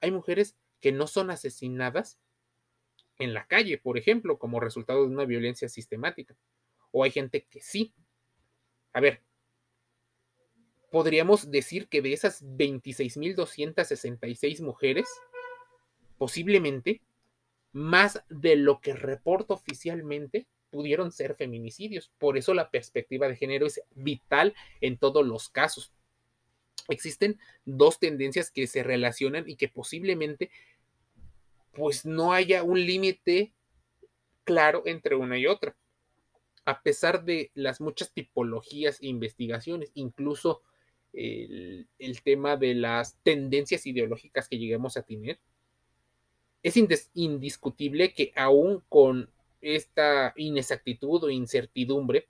hay 0.00 0.10
mujeres 0.10 0.56
que 0.80 0.92
no 0.92 1.06
son 1.06 1.30
asesinadas 1.30 2.18
en 3.18 3.34
la 3.34 3.46
calle, 3.46 3.78
por 3.78 3.98
ejemplo, 3.98 4.38
como 4.38 4.60
resultado 4.60 5.00
de 5.00 5.12
una 5.12 5.24
violencia 5.24 5.68
sistemática 5.68 6.36
o 6.90 7.04
hay 7.04 7.10
gente 7.10 7.44
que 7.44 7.60
sí. 7.60 7.92
A 8.92 9.00
ver, 9.00 9.22
podríamos 10.90 11.50
decir 11.50 11.88
que 11.88 12.02
de 12.02 12.12
esas 12.12 12.44
26.266 12.44 14.62
mujeres, 14.62 15.08
posiblemente 16.16 17.02
más 17.72 18.22
de 18.28 18.56
lo 18.56 18.80
que 18.80 18.94
reporta 18.94 19.54
oficialmente 19.54 20.46
pudieron 20.70 21.12
ser 21.12 21.36
feminicidios. 21.36 22.10
Por 22.18 22.36
eso 22.36 22.54
la 22.54 22.70
perspectiva 22.70 23.28
de 23.28 23.36
género 23.36 23.66
es 23.66 23.80
vital 23.94 24.54
en 24.80 24.98
todos 24.98 25.26
los 25.26 25.48
casos. 25.48 25.92
Existen 26.88 27.38
dos 27.64 27.98
tendencias 27.98 28.50
que 28.50 28.66
se 28.66 28.82
relacionan 28.82 29.48
y 29.48 29.56
que 29.56 29.68
posiblemente 29.68 30.50
pues 31.72 32.06
no 32.06 32.32
haya 32.32 32.62
un 32.62 32.84
límite 32.84 33.52
claro 34.44 34.82
entre 34.86 35.14
una 35.14 35.38
y 35.38 35.46
otra. 35.46 35.76
A 36.68 36.82
pesar 36.82 37.24
de 37.24 37.50
las 37.54 37.80
muchas 37.80 38.12
tipologías 38.12 39.00
e 39.00 39.06
investigaciones, 39.06 39.90
incluso 39.94 40.60
el, 41.14 41.88
tema 42.22 42.58
de 42.58 42.74
las 42.74 43.16
tendencias 43.22 43.86
ideológicas 43.86 44.50
que 44.50 44.58
lleguemos 44.58 44.98
a 44.98 45.02
tener, 45.02 45.40
es 46.62 46.74
indiscutible 47.14 48.12
que 48.12 48.34
aún 48.36 48.84
con 48.90 49.30
esta 49.62 50.34
inexactitud 50.36 51.24
o 51.24 51.30
incertidumbre, 51.30 52.28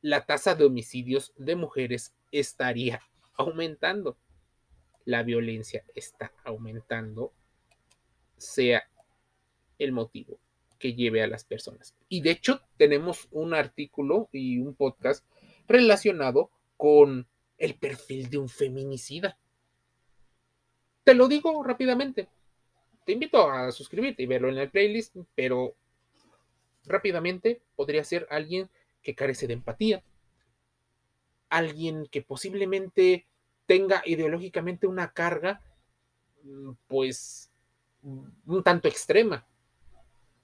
la 0.00 0.24
tasa 0.24 0.54
de 0.54 0.66
homicidios 0.66 1.32
de 1.36 1.56
mujeres 1.56 2.14
estaría 2.30 3.02
aumentando. 3.36 4.16
La 5.04 5.24
violencia 5.24 5.84
está 5.96 6.32
aumentando, 6.44 7.32
sea 8.36 8.88
el 9.80 9.90
motivo 9.90 10.38
que 10.84 10.92
lleve 10.92 11.22
a 11.22 11.26
las 11.26 11.44
personas. 11.44 11.94
Y 12.10 12.20
de 12.20 12.32
hecho 12.32 12.60
tenemos 12.76 13.26
un 13.30 13.54
artículo 13.54 14.28
y 14.32 14.58
un 14.58 14.74
podcast 14.74 15.24
relacionado 15.66 16.50
con 16.76 17.26
el 17.56 17.74
perfil 17.76 18.28
de 18.28 18.36
un 18.36 18.50
feminicida. 18.50 19.38
Te 21.02 21.14
lo 21.14 21.26
digo 21.26 21.64
rápidamente. 21.64 22.28
Te 23.06 23.12
invito 23.12 23.50
a 23.50 23.72
suscribirte 23.72 24.24
y 24.24 24.26
verlo 24.26 24.50
en 24.50 24.58
el 24.58 24.68
playlist, 24.68 25.16
pero 25.34 25.74
rápidamente 26.84 27.62
podría 27.76 28.04
ser 28.04 28.26
alguien 28.28 28.68
que 29.02 29.14
carece 29.14 29.46
de 29.46 29.54
empatía, 29.54 30.02
alguien 31.48 32.06
que 32.10 32.20
posiblemente 32.20 33.26
tenga 33.64 34.02
ideológicamente 34.04 34.86
una 34.86 35.14
carga, 35.14 35.62
mm, 36.42 36.72
pues, 36.88 37.50
un 38.02 38.62
tanto 38.62 38.86
extrema. 38.86 39.46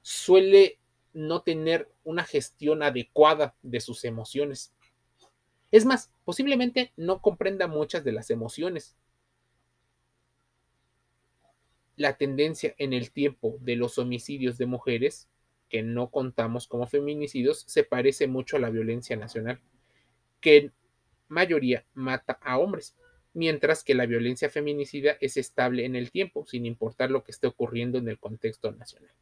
Suele 0.02 0.78
no 1.12 1.42
tener 1.42 1.90
una 2.04 2.24
gestión 2.24 2.82
adecuada 2.82 3.54
de 3.62 3.80
sus 3.80 4.04
emociones. 4.04 4.72
Es 5.70 5.84
más, 5.84 6.10
posiblemente 6.24 6.92
no 6.96 7.20
comprenda 7.20 7.66
muchas 7.66 8.04
de 8.04 8.12
las 8.12 8.30
emociones 8.30 8.96
la 12.00 12.16
tendencia 12.16 12.74
en 12.78 12.94
el 12.94 13.10
tiempo 13.10 13.58
de 13.60 13.76
los 13.76 13.98
homicidios 13.98 14.56
de 14.56 14.64
mujeres, 14.64 15.28
que 15.68 15.82
no 15.82 16.10
contamos 16.10 16.66
como 16.66 16.86
feminicidios, 16.86 17.62
se 17.68 17.84
parece 17.84 18.26
mucho 18.26 18.56
a 18.56 18.58
la 18.58 18.70
violencia 18.70 19.16
nacional, 19.16 19.60
que 20.40 20.56
en 20.56 20.72
mayoría 21.28 21.84
mata 21.92 22.38
a 22.40 22.56
hombres, 22.56 22.96
mientras 23.34 23.84
que 23.84 23.94
la 23.94 24.06
violencia 24.06 24.48
feminicida 24.48 25.18
es 25.20 25.36
estable 25.36 25.84
en 25.84 25.94
el 25.94 26.10
tiempo, 26.10 26.46
sin 26.46 26.64
importar 26.64 27.10
lo 27.10 27.22
que 27.22 27.32
esté 27.32 27.46
ocurriendo 27.46 27.98
en 27.98 28.08
el 28.08 28.18
contexto 28.18 28.72
nacional. 28.72 29.12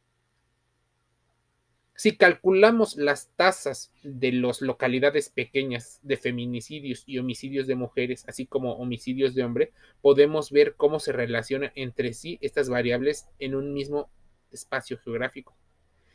Si 1.99 2.15
calculamos 2.15 2.95
las 2.95 3.27
tasas 3.35 3.91
de 4.03 4.31
las 4.31 4.61
localidades 4.61 5.27
pequeñas 5.27 5.99
de 6.01 6.15
feminicidios 6.15 7.03
y 7.05 7.19
homicidios 7.19 7.67
de 7.67 7.75
mujeres, 7.75 8.23
así 8.29 8.45
como 8.45 8.71
homicidios 8.75 9.35
de 9.35 9.43
hombre, 9.43 9.73
podemos 9.99 10.49
ver 10.49 10.75
cómo 10.77 11.01
se 11.01 11.11
relacionan 11.11 11.73
entre 11.75 12.13
sí 12.13 12.39
estas 12.39 12.69
variables 12.69 13.27
en 13.37 13.53
un 13.53 13.73
mismo 13.73 14.09
espacio 14.49 14.97
geográfico. 14.99 15.57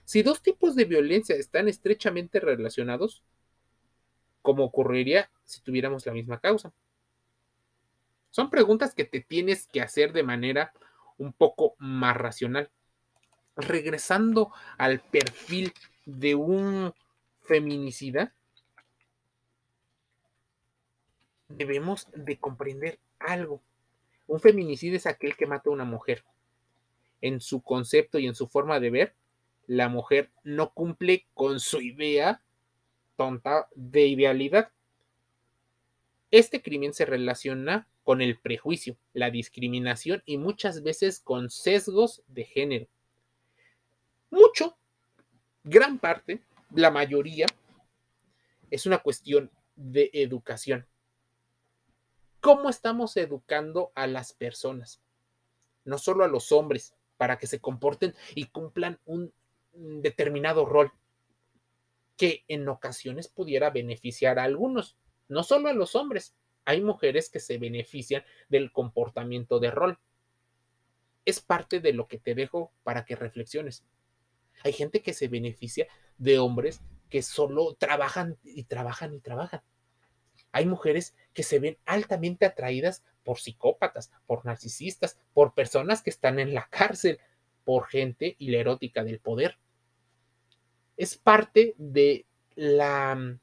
Si 0.07 0.23
dos 0.23 0.41
tipos 0.41 0.75
de 0.75 0.87
violencia 0.87 1.37
están 1.37 1.69
estrechamente 1.69 2.41
relacionados, 2.41 3.23
¿cómo 4.41 4.65
ocurriría 4.65 5.31
si 5.45 5.61
tuviéramos 5.61 6.07
la 6.07 6.15
misma 6.15 6.41
causa? 6.41 6.73
Son 8.31 8.49
preguntas 8.49 8.95
que 8.95 9.05
te 9.05 9.21
tienes 9.21 9.67
que 9.67 9.83
hacer 9.83 10.15
de 10.15 10.23
manera 10.23 10.73
un 11.19 11.35
poco 11.35 11.75
más 11.79 12.17
racional 12.17 12.71
regresando 13.57 14.53
al 14.79 15.01
perfil 15.01 15.73
de 16.07 16.35
un 16.35 16.93
feminicida, 17.43 18.35
debemos 21.49 22.09
de 22.15 22.39
comprender 22.39 22.99
algo. 23.19 23.63
Un 24.27 24.41
feminicida 24.41 24.97
es 24.97 25.07
aquel 25.07 25.37
que 25.37 25.47
mata 25.47 25.71
a 25.71 25.73
una 25.73 25.85
mujer. 25.85 26.25
En 27.21 27.41
su 27.41 27.63
concepto 27.63 28.19
y 28.19 28.27
en 28.27 28.35
su 28.35 28.49
forma 28.49 28.81
de 28.81 28.91
ver, 28.91 29.15
la 29.67 29.89
mujer 29.89 30.31
no 30.43 30.73
cumple 30.73 31.27
con 31.35 31.61
su 31.61 31.81
idea 31.81 32.43
tonta 33.17 33.69
de 33.75 34.07
idealidad. 34.07 34.71
Este 36.31 36.61
crimen 36.61 36.93
se 36.93 37.07
relaciona 37.07 37.87
con 38.03 38.21
el 38.21 38.39
prejuicio, 38.39 38.97
la 39.15 39.31
discriminación 39.31 40.23
y 40.27 40.37
muchas 40.37 40.83
veces 40.83 41.21
con 41.21 41.49
sesgos 41.49 42.23
de 42.27 42.45
género 42.45 42.87
mucho, 44.35 44.77
gran 45.63 45.99
parte, 45.99 46.43
la 46.75 46.91
mayoría, 46.91 47.47
es 48.71 48.85
una 48.85 48.99
cuestión 48.99 49.51
de 49.77 50.11
educación. 50.13 50.87
¿Cómo 52.41 52.69
estamos 52.69 53.17
educando 53.17 53.93
a 53.95 54.07
las 54.07 54.33
personas? 54.33 55.01
No 55.85 55.99
solo 55.99 56.25
a 56.25 56.29
los 56.29 56.53
hombres, 56.53 56.95
para 57.17 57.39
que 57.39 57.47
se 57.47 57.61
comporten 57.61 58.15
y 58.35 58.47
cumplan 58.47 58.99
un 59.07 59.33
determinado 59.73 60.67
rol 60.67 60.93
que 62.17 62.45
en 62.49 62.69
ocasiones 62.69 63.29
pudiera 63.29 63.71
beneficiar 63.71 64.39
a 64.39 64.45
algunos, 64.45 64.97
no 65.29 65.43
solo 65.43 65.69
a 65.69 65.73
los 65.73 65.95
hombres. 65.95 66.35
Hay 66.65 66.81
mujeres 66.81 67.31
que 67.31 67.41
se 67.41 67.59
benefician 67.59 68.25
del 68.49 68.73
comportamiento 68.73 69.59
de 69.61 69.71
rol. 69.71 69.99
Es 71.25 71.41
parte 71.41 71.81
de 71.81 71.93
lo 71.93 72.09
que 72.09 72.19
te 72.19 72.35
dejo 72.35 72.73
para 72.83 73.05
que 73.05 73.17
reflexiones. 73.17 73.85
Hay 74.63 74.73
gente 74.73 75.03
que 75.03 75.13
se 75.13 75.29
beneficia 75.29 75.87
de 76.19 76.39
hombres 76.39 76.81
que 77.11 77.23
solo 77.23 77.75
trabajan 77.75 78.39
y 78.43 78.65
trabajan 78.65 79.15
y 79.15 79.21
trabajan. 79.21 79.63
Hay 80.53 80.67
mujeres 80.67 81.15
que 81.33 81.43
se 81.43 81.59
ven 81.59 81.79
altamente 81.85 82.47
atraídas 82.47 83.03
por 83.25 83.39
psicópatas, 83.39 84.13
por 84.27 84.45
narcisistas, 84.45 85.19
por 85.33 85.55
personas 85.55 86.03
que 86.03 86.11
están 86.11 86.39
en 86.39 86.55
la 86.55 86.69
cárcel, 86.69 87.19
por 87.65 87.87
gente 87.87 88.37
y 88.39 88.51
la 88.51 88.59
erótica 88.59 89.03
del 89.03 89.19
poder. 89.19 89.59
Es 90.97 91.17
parte 91.17 91.75
de 91.77 92.27
la 92.55 93.39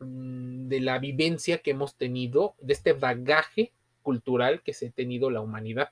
mm, 0.00 0.68
de 0.68 0.80
la 0.80 0.98
vivencia 0.98 1.58
que 1.58 1.72
hemos 1.72 1.96
tenido, 1.96 2.54
de 2.60 2.72
este 2.72 2.92
bagaje 2.92 3.72
cultural 4.02 4.62
que 4.62 4.74
se 4.74 4.88
ha 4.88 4.90
tenido 4.90 5.30
la 5.30 5.40
humanidad. 5.40 5.90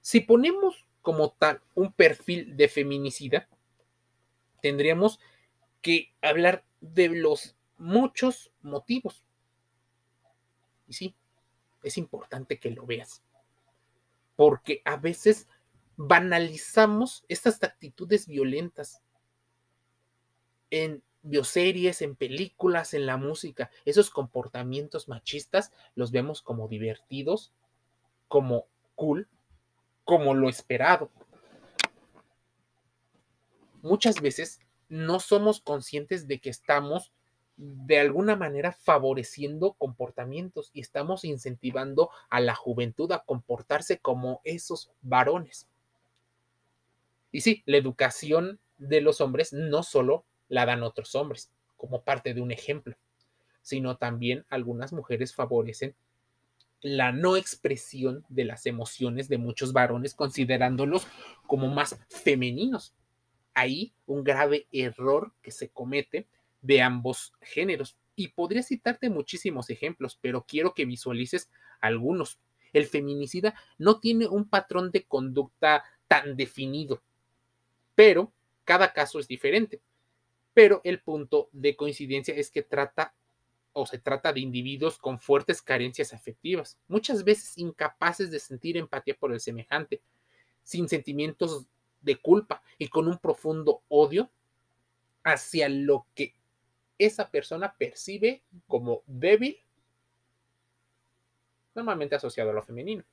Si 0.00 0.20
ponemos 0.20 0.83
como 1.04 1.32
tal 1.32 1.60
un 1.74 1.92
perfil 1.92 2.56
de 2.56 2.66
feminicida, 2.66 3.46
tendríamos 4.62 5.20
que 5.82 6.14
hablar 6.22 6.64
de 6.80 7.10
los 7.10 7.56
muchos 7.76 8.50
motivos. 8.62 9.22
Y 10.88 10.94
sí, 10.94 11.14
es 11.82 11.98
importante 11.98 12.58
que 12.58 12.70
lo 12.70 12.86
veas, 12.86 13.22
porque 14.34 14.80
a 14.86 14.96
veces 14.96 15.46
banalizamos 15.96 17.26
estas 17.28 17.62
actitudes 17.62 18.26
violentas 18.26 19.02
en 20.70 21.02
bioseries, 21.20 22.00
en 22.00 22.16
películas, 22.16 22.94
en 22.94 23.04
la 23.04 23.18
música. 23.18 23.70
Esos 23.84 24.08
comportamientos 24.08 25.06
machistas 25.08 25.70
los 25.94 26.12
vemos 26.12 26.40
como 26.40 26.66
divertidos, 26.66 27.52
como 28.26 28.68
cool, 28.94 29.28
como 30.04 30.34
lo 30.34 30.48
esperado. 30.48 31.10
Muchas 33.82 34.20
veces 34.20 34.60
no 34.88 35.20
somos 35.20 35.60
conscientes 35.60 36.26
de 36.28 36.40
que 36.40 36.50
estamos 36.50 37.12
de 37.56 38.00
alguna 38.00 38.36
manera 38.36 38.72
favoreciendo 38.72 39.74
comportamientos 39.74 40.70
y 40.72 40.80
estamos 40.80 41.24
incentivando 41.24 42.10
a 42.28 42.40
la 42.40 42.54
juventud 42.54 43.10
a 43.12 43.20
comportarse 43.20 43.98
como 43.98 44.40
esos 44.44 44.90
varones. 45.02 45.68
Y 47.30 47.42
sí, 47.42 47.62
la 47.66 47.76
educación 47.76 48.58
de 48.78 49.00
los 49.00 49.20
hombres 49.20 49.52
no 49.52 49.82
solo 49.82 50.24
la 50.48 50.66
dan 50.66 50.82
otros 50.82 51.14
hombres 51.14 51.50
como 51.76 52.02
parte 52.02 52.34
de 52.34 52.40
un 52.40 52.50
ejemplo, 52.50 52.96
sino 53.62 53.96
también 53.96 54.44
algunas 54.48 54.92
mujeres 54.92 55.34
favorecen 55.34 55.94
la 56.84 57.12
no 57.12 57.38
expresión 57.38 58.26
de 58.28 58.44
las 58.44 58.66
emociones 58.66 59.30
de 59.30 59.38
muchos 59.38 59.72
varones, 59.72 60.12
considerándolos 60.14 61.06
como 61.46 61.68
más 61.68 61.98
femeninos. 62.10 62.94
Ahí 63.54 63.94
un 64.04 64.22
grave 64.22 64.66
error 64.70 65.32
que 65.40 65.50
se 65.50 65.70
comete 65.70 66.26
de 66.60 66.82
ambos 66.82 67.32
géneros. 67.40 67.96
Y 68.16 68.28
podría 68.28 68.62
citarte 68.62 69.08
muchísimos 69.08 69.70
ejemplos, 69.70 70.18
pero 70.20 70.44
quiero 70.46 70.74
que 70.74 70.84
visualices 70.84 71.50
algunos. 71.80 72.38
El 72.74 72.84
feminicida 72.84 73.54
no 73.78 73.98
tiene 73.98 74.26
un 74.26 74.46
patrón 74.46 74.90
de 74.90 75.04
conducta 75.04 75.84
tan 76.06 76.36
definido, 76.36 77.02
pero 77.94 78.30
cada 78.64 78.92
caso 78.92 79.18
es 79.18 79.26
diferente. 79.26 79.80
Pero 80.52 80.82
el 80.84 81.00
punto 81.00 81.48
de 81.50 81.76
coincidencia 81.76 82.34
es 82.34 82.50
que 82.50 82.62
trata 82.62 83.14
o 83.74 83.84
se 83.86 83.98
trata 83.98 84.32
de 84.32 84.40
individuos 84.40 84.98
con 84.98 85.20
fuertes 85.20 85.60
carencias 85.60 86.14
afectivas, 86.14 86.78
muchas 86.88 87.24
veces 87.24 87.58
incapaces 87.58 88.30
de 88.30 88.38
sentir 88.38 88.78
empatía 88.78 89.14
por 89.14 89.32
el 89.32 89.40
semejante, 89.40 90.00
sin 90.62 90.88
sentimientos 90.88 91.66
de 92.00 92.16
culpa 92.16 92.62
y 92.78 92.88
con 92.88 93.06
un 93.08 93.18
profundo 93.18 93.82
odio 93.88 94.30
hacia 95.22 95.68
lo 95.68 96.06
que 96.14 96.34
esa 96.98 97.30
persona 97.30 97.74
percibe 97.76 98.42
como 98.66 99.02
débil, 99.06 99.58
normalmente 101.74 102.14
asociado 102.14 102.50
a 102.50 102.54
lo 102.54 102.62
femenino. 102.62 103.04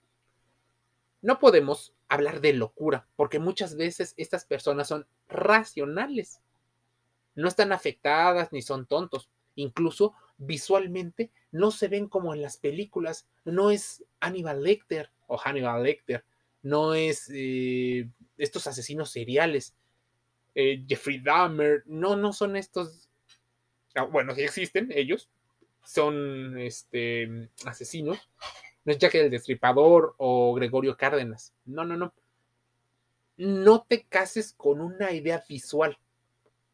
No 1.22 1.40
podemos 1.40 1.94
hablar 2.08 2.42
de 2.42 2.54
locura, 2.54 3.08
porque 3.16 3.40
muchas 3.40 3.76
veces 3.76 4.14
estas 4.18 4.46
personas 4.46 4.88
son 4.88 5.08
racionales. 5.28 6.42
No 7.36 7.48
están 7.48 7.72
afectadas 7.72 8.52
ni 8.52 8.62
son 8.62 8.86
tontos. 8.86 9.30
Incluso 9.56 10.14
visualmente 10.42 11.32
no 11.52 11.72
se 11.72 11.88
ven 11.88 12.08
como 12.08 12.34
en 12.34 12.42
las 12.42 12.58
películas. 12.58 13.28
No 13.46 13.72
es 13.72 14.04
Hannibal 14.20 14.64
Lecter 14.64 15.10
o 15.28 15.38
Hannibal 15.38 15.84
Lecter. 15.84 16.26
No 16.64 16.94
es 16.94 17.30
eh, 17.34 18.10
estos 18.38 18.68
asesinos 18.68 19.12
seriales. 19.12 19.74
Eh, 20.56 20.84
Jeffrey 20.88 21.20
Dahmer. 21.20 21.84
No, 21.86 22.16
no 22.16 22.34
son 22.34 22.56
estos. 22.56 23.10
Ah, 23.96 24.04
bueno, 24.04 24.36
sí 24.36 24.42
existen 24.42 24.92
ellos. 24.94 25.30
Son 25.84 26.58
este, 26.58 27.50
asesinos. 27.66 28.18
No 28.84 28.92
es 28.92 28.98
Jack 28.98 29.16
el 29.16 29.30
Destripador 29.30 30.16
o 30.18 30.54
Gregorio 30.54 30.98
Cárdenas. 30.98 31.54
No, 31.66 31.86
no, 31.86 31.98
no. 31.98 32.14
No 33.38 33.86
te 33.88 34.04
cases 34.04 34.54
con 34.54 34.82
una 34.82 35.12
idea 35.12 35.44
visual 35.48 35.98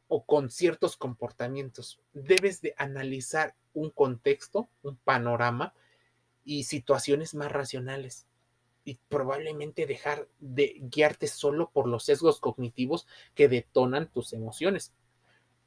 o 0.08 0.26
con 0.26 0.50
ciertos 0.50 0.98
comportamientos. 0.98 2.00
Debes 2.14 2.62
de 2.62 2.74
analizar 2.78 3.56
un 3.74 3.90
contexto, 3.90 4.70
un 4.84 4.98
panorama 4.98 5.74
y 6.44 6.64
situaciones 6.64 7.36
más 7.36 7.52
racionales 7.52 8.26
y 8.86 9.00
probablemente 9.10 9.86
dejar 9.86 10.28
de 10.40 10.78
guiarte 10.80 11.28
solo 11.28 11.70
por 11.72 11.88
los 11.88 12.06
sesgos 12.06 12.40
cognitivos 12.40 13.06
que 13.36 13.50
detonan 13.50 14.10
tus 14.10 14.32
emociones. 14.32 14.94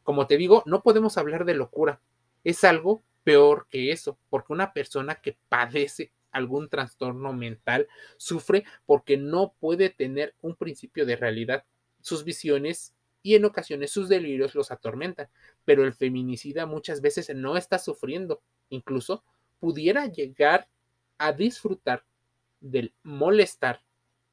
Como 0.03 0.27
te 0.27 0.39
digo, 0.39 0.63
no 0.65 0.83
podemos 0.83 1.19
hablar 1.19 1.45
de 1.45 1.55
locura. 1.55 2.01
Es 2.45 2.65
algo 2.65 3.03
peor 3.23 3.67
que 3.71 3.93
eso, 3.93 4.19
porque 4.31 4.55
una 4.55 4.73
persona 4.73 5.17
que 5.17 5.37
padece 5.51 6.13
algún 6.33 6.69
trastorno 6.69 7.33
mental 7.33 7.89
sufre 8.17 8.65
porque 8.87 9.17
no 9.17 9.53
puede 9.61 9.91
tener 9.91 10.35
un 10.41 10.57
principio 10.57 11.05
de 11.05 11.17
realidad. 11.17 11.65
Sus 12.01 12.25
visiones 12.25 12.95
y 13.23 13.35
en 13.35 13.45
ocasiones 13.45 13.91
sus 13.91 14.09
delirios 14.09 14.55
los 14.55 14.71
atormentan, 14.71 15.29
pero 15.65 15.85
el 15.85 15.93
feminicida 15.93 16.67
muchas 16.67 17.01
veces 17.01 17.35
no 17.35 17.57
está 17.57 17.79
sufriendo, 17.79 18.43
incluso 18.71 19.25
pudiera 19.59 20.07
llegar 20.07 20.69
a 21.19 21.33
disfrutar 21.33 22.05
del 22.61 22.95
molestar, 23.03 23.83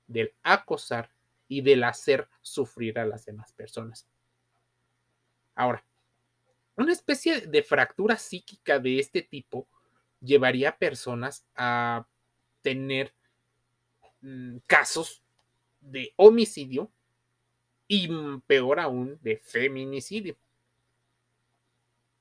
del 0.07 0.33
acosar 0.43 1.11
y 1.47 1.61
del 1.61 1.83
hacer 1.83 2.27
sufrir 2.41 2.99
a 2.99 3.05
las 3.05 3.25
demás 3.25 3.51
personas. 3.53 4.07
Ahora, 5.55 5.83
una 6.75 6.93
especie 6.93 7.41
de 7.41 7.63
fractura 7.63 8.17
psíquica 8.17 8.79
de 8.79 8.99
este 8.99 9.21
tipo 9.21 9.67
llevaría 10.21 10.69
a 10.69 10.77
personas 10.77 11.45
a 11.55 12.05
tener 12.61 13.13
mm, 14.21 14.57
casos 14.67 15.23
de 15.81 16.13
homicidio 16.15 16.91
y 17.87 18.09
mm, 18.09 18.41
peor 18.41 18.79
aún 18.79 19.19
de 19.21 19.37
feminicidio. 19.37 20.35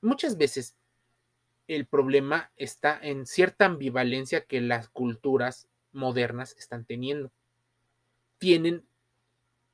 Muchas 0.01 0.37
veces 0.37 0.75
el 1.67 1.85
problema 1.85 2.51
está 2.55 2.99
en 3.01 3.25
cierta 3.25 3.65
ambivalencia 3.65 4.45
que 4.45 4.61
las 4.61 4.89
culturas 4.89 5.67
modernas 5.91 6.55
están 6.57 6.85
teniendo. 6.85 7.31
Tienen 8.37 8.85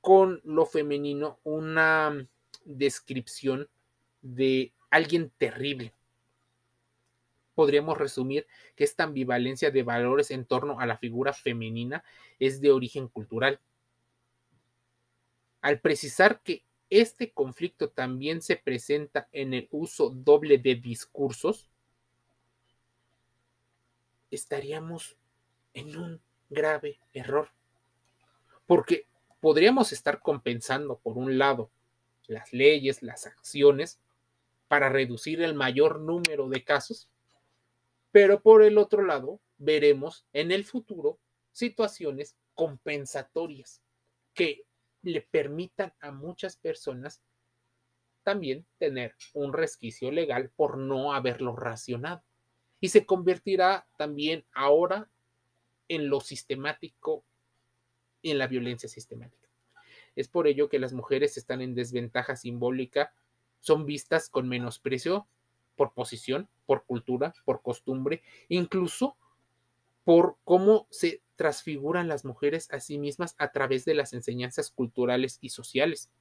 con 0.02 0.42
lo 0.44 0.66
femenino 0.66 1.40
una 1.44 2.10
mm, 2.10 2.28
descripción 2.66 3.70
de 4.22 4.74
alguien 4.90 5.32
terrible. 5.38 5.94
Podríamos 7.56 7.98
resumir 8.00 8.48
que 8.76 8.84
esta 8.84 9.04
ambivalencia 9.04 9.70
de 9.70 9.84
valores 9.84 10.32
en 10.32 10.46
torno 10.46 10.80
a 10.80 10.88
la 10.88 10.98
figura 10.98 11.34
femenina 11.34 12.04
es 12.40 12.62
de 12.62 12.72
origen 12.72 13.08
cultural 13.08 13.60
al 15.64 15.80
precisar 15.80 16.42
que 16.42 16.66
este 16.90 17.32
conflicto 17.32 17.90
también 17.90 18.42
se 18.42 18.58
presenta 18.58 19.30
en 19.32 19.54
el 19.54 19.70
uso 19.72 20.10
doble 20.10 20.58
de 20.58 20.76
discursos, 20.76 21.70
estaríamos 24.30 25.16
en 25.74 25.98
un 25.98 26.22
grave 26.50 27.00
error. 27.14 27.50
Porque 28.68 29.08
podríamos 29.40 29.94
estar 29.94 30.22
compensando, 30.22 31.00
por 31.00 31.18
un 31.18 31.38
lado, 31.38 31.72
las 32.28 32.52
leyes, 32.52 33.02
las 33.02 33.26
acciones, 33.26 34.02
para 34.68 34.90
reducir 34.90 35.42
el 35.42 35.54
mayor 35.54 36.02
número 36.02 36.50
de 36.50 36.66
casos, 36.66 37.08
pero 38.12 38.42
por 38.42 38.64
el 38.64 38.78
otro 38.78 39.02
lado, 39.02 39.40
veremos 39.58 40.26
en 40.34 40.52
el 40.52 40.66
futuro 40.66 41.20
situaciones 41.54 42.36
compensatorias 42.54 43.82
que 44.34 44.66
le 45.04 45.22
permitan 45.22 45.94
a 46.00 46.12
muchas 46.12 46.58
personas 46.58 47.22
también 48.24 48.66
tener 48.78 49.16
un 49.34 49.54
resquicio 49.54 50.12
legal 50.12 50.50
por 50.56 50.78
no 50.78 51.14
haberlo 51.14 51.56
racionado. 51.56 52.24
Y 52.80 52.90
se 52.90 53.06
convertirá 53.06 53.88
también 53.98 54.46
ahora 54.54 55.10
en 55.88 56.10
lo 56.10 56.22
sistemático 56.22 57.24
en 58.24 58.38
la 58.38 58.48
violencia 58.48 58.90
sistemática. 58.90 59.50
Es 60.16 60.28
por 60.30 60.48
ello 60.48 60.70
que 60.70 60.80
las 60.80 60.94
mujeres 60.94 61.38
están 61.38 61.62
en 61.62 61.76
desventaja 61.76 62.36
simbólica, 62.36 63.14
son 63.60 63.86
vistas 63.86 64.30
con 64.30 64.48
menosprecio 64.48 65.28
por 65.76 65.94
posición, 65.94 66.50
por 66.66 66.86
cultura, 66.86 67.34
por 67.46 67.62
costumbre, 67.62 68.22
incluso 68.48 69.18
por 70.04 70.38
cómo 70.44 70.88
se 70.92 71.22
transfiguran 71.36 72.08
las 72.08 72.26
mujeres 72.26 72.70
a 72.72 72.80
sí 72.80 72.98
mismas 72.98 73.36
a 73.38 73.52
través 73.52 73.86
de 73.86 73.96
las 73.96 74.14
enseñanzas 74.14 74.72
culturales 74.72 75.40
y 75.42 75.50
sociales. 75.50 76.12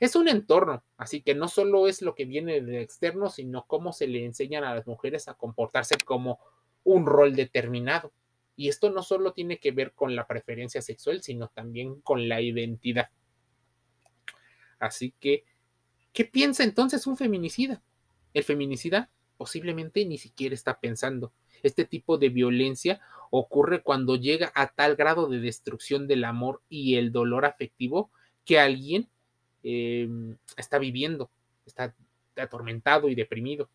Es 0.00 0.14
un 0.14 0.28
entorno, 0.28 0.84
así 0.96 1.22
que 1.22 1.34
no 1.34 1.48
solo 1.48 1.88
es 1.88 2.02
lo 2.02 2.14
que 2.14 2.24
viene 2.24 2.60
del 2.60 2.76
externo, 2.76 3.30
sino 3.30 3.66
cómo 3.66 3.92
se 3.92 4.06
le 4.06 4.24
enseñan 4.24 4.64
a 4.64 4.74
las 4.74 4.86
mujeres 4.86 5.26
a 5.26 5.34
comportarse 5.34 5.96
como 6.04 6.38
un 6.84 7.04
rol 7.06 7.34
determinado. 7.34 8.12
Y 8.54 8.68
esto 8.68 8.90
no 8.90 9.02
solo 9.02 9.32
tiene 9.32 9.58
que 9.58 9.72
ver 9.72 9.92
con 9.94 10.14
la 10.14 10.26
preferencia 10.26 10.82
sexual, 10.82 11.22
sino 11.22 11.48
también 11.48 12.00
con 12.00 12.28
la 12.28 12.40
identidad. 12.40 13.10
Así 14.78 15.14
que, 15.18 15.44
¿qué 16.12 16.24
piensa 16.24 16.62
entonces 16.62 17.06
un 17.06 17.16
feminicida? 17.16 17.82
El 18.34 18.44
feminicida 18.44 19.10
posiblemente 19.36 20.04
ni 20.04 20.18
siquiera 20.18 20.54
está 20.54 20.80
pensando. 20.80 21.32
Este 21.62 21.84
tipo 21.84 22.18
de 22.18 22.28
violencia 22.28 23.00
ocurre 23.30 23.82
cuando 23.82 24.16
llega 24.16 24.52
a 24.54 24.68
tal 24.68 24.96
grado 24.96 25.28
de 25.28 25.40
destrucción 25.40 26.06
del 26.06 26.24
amor 26.24 26.62
y 26.68 26.96
el 26.96 27.12
dolor 27.12 27.44
afectivo 27.44 28.10
que 28.44 28.58
alguien 28.58 29.08
em, 29.62 30.36
está 30.56 30.78
viviendo, 30.78 31.30
está 31.66 31.94
atormentado 32.36 33.08
y 33.08 33.14
deprimido. 33.14 33.68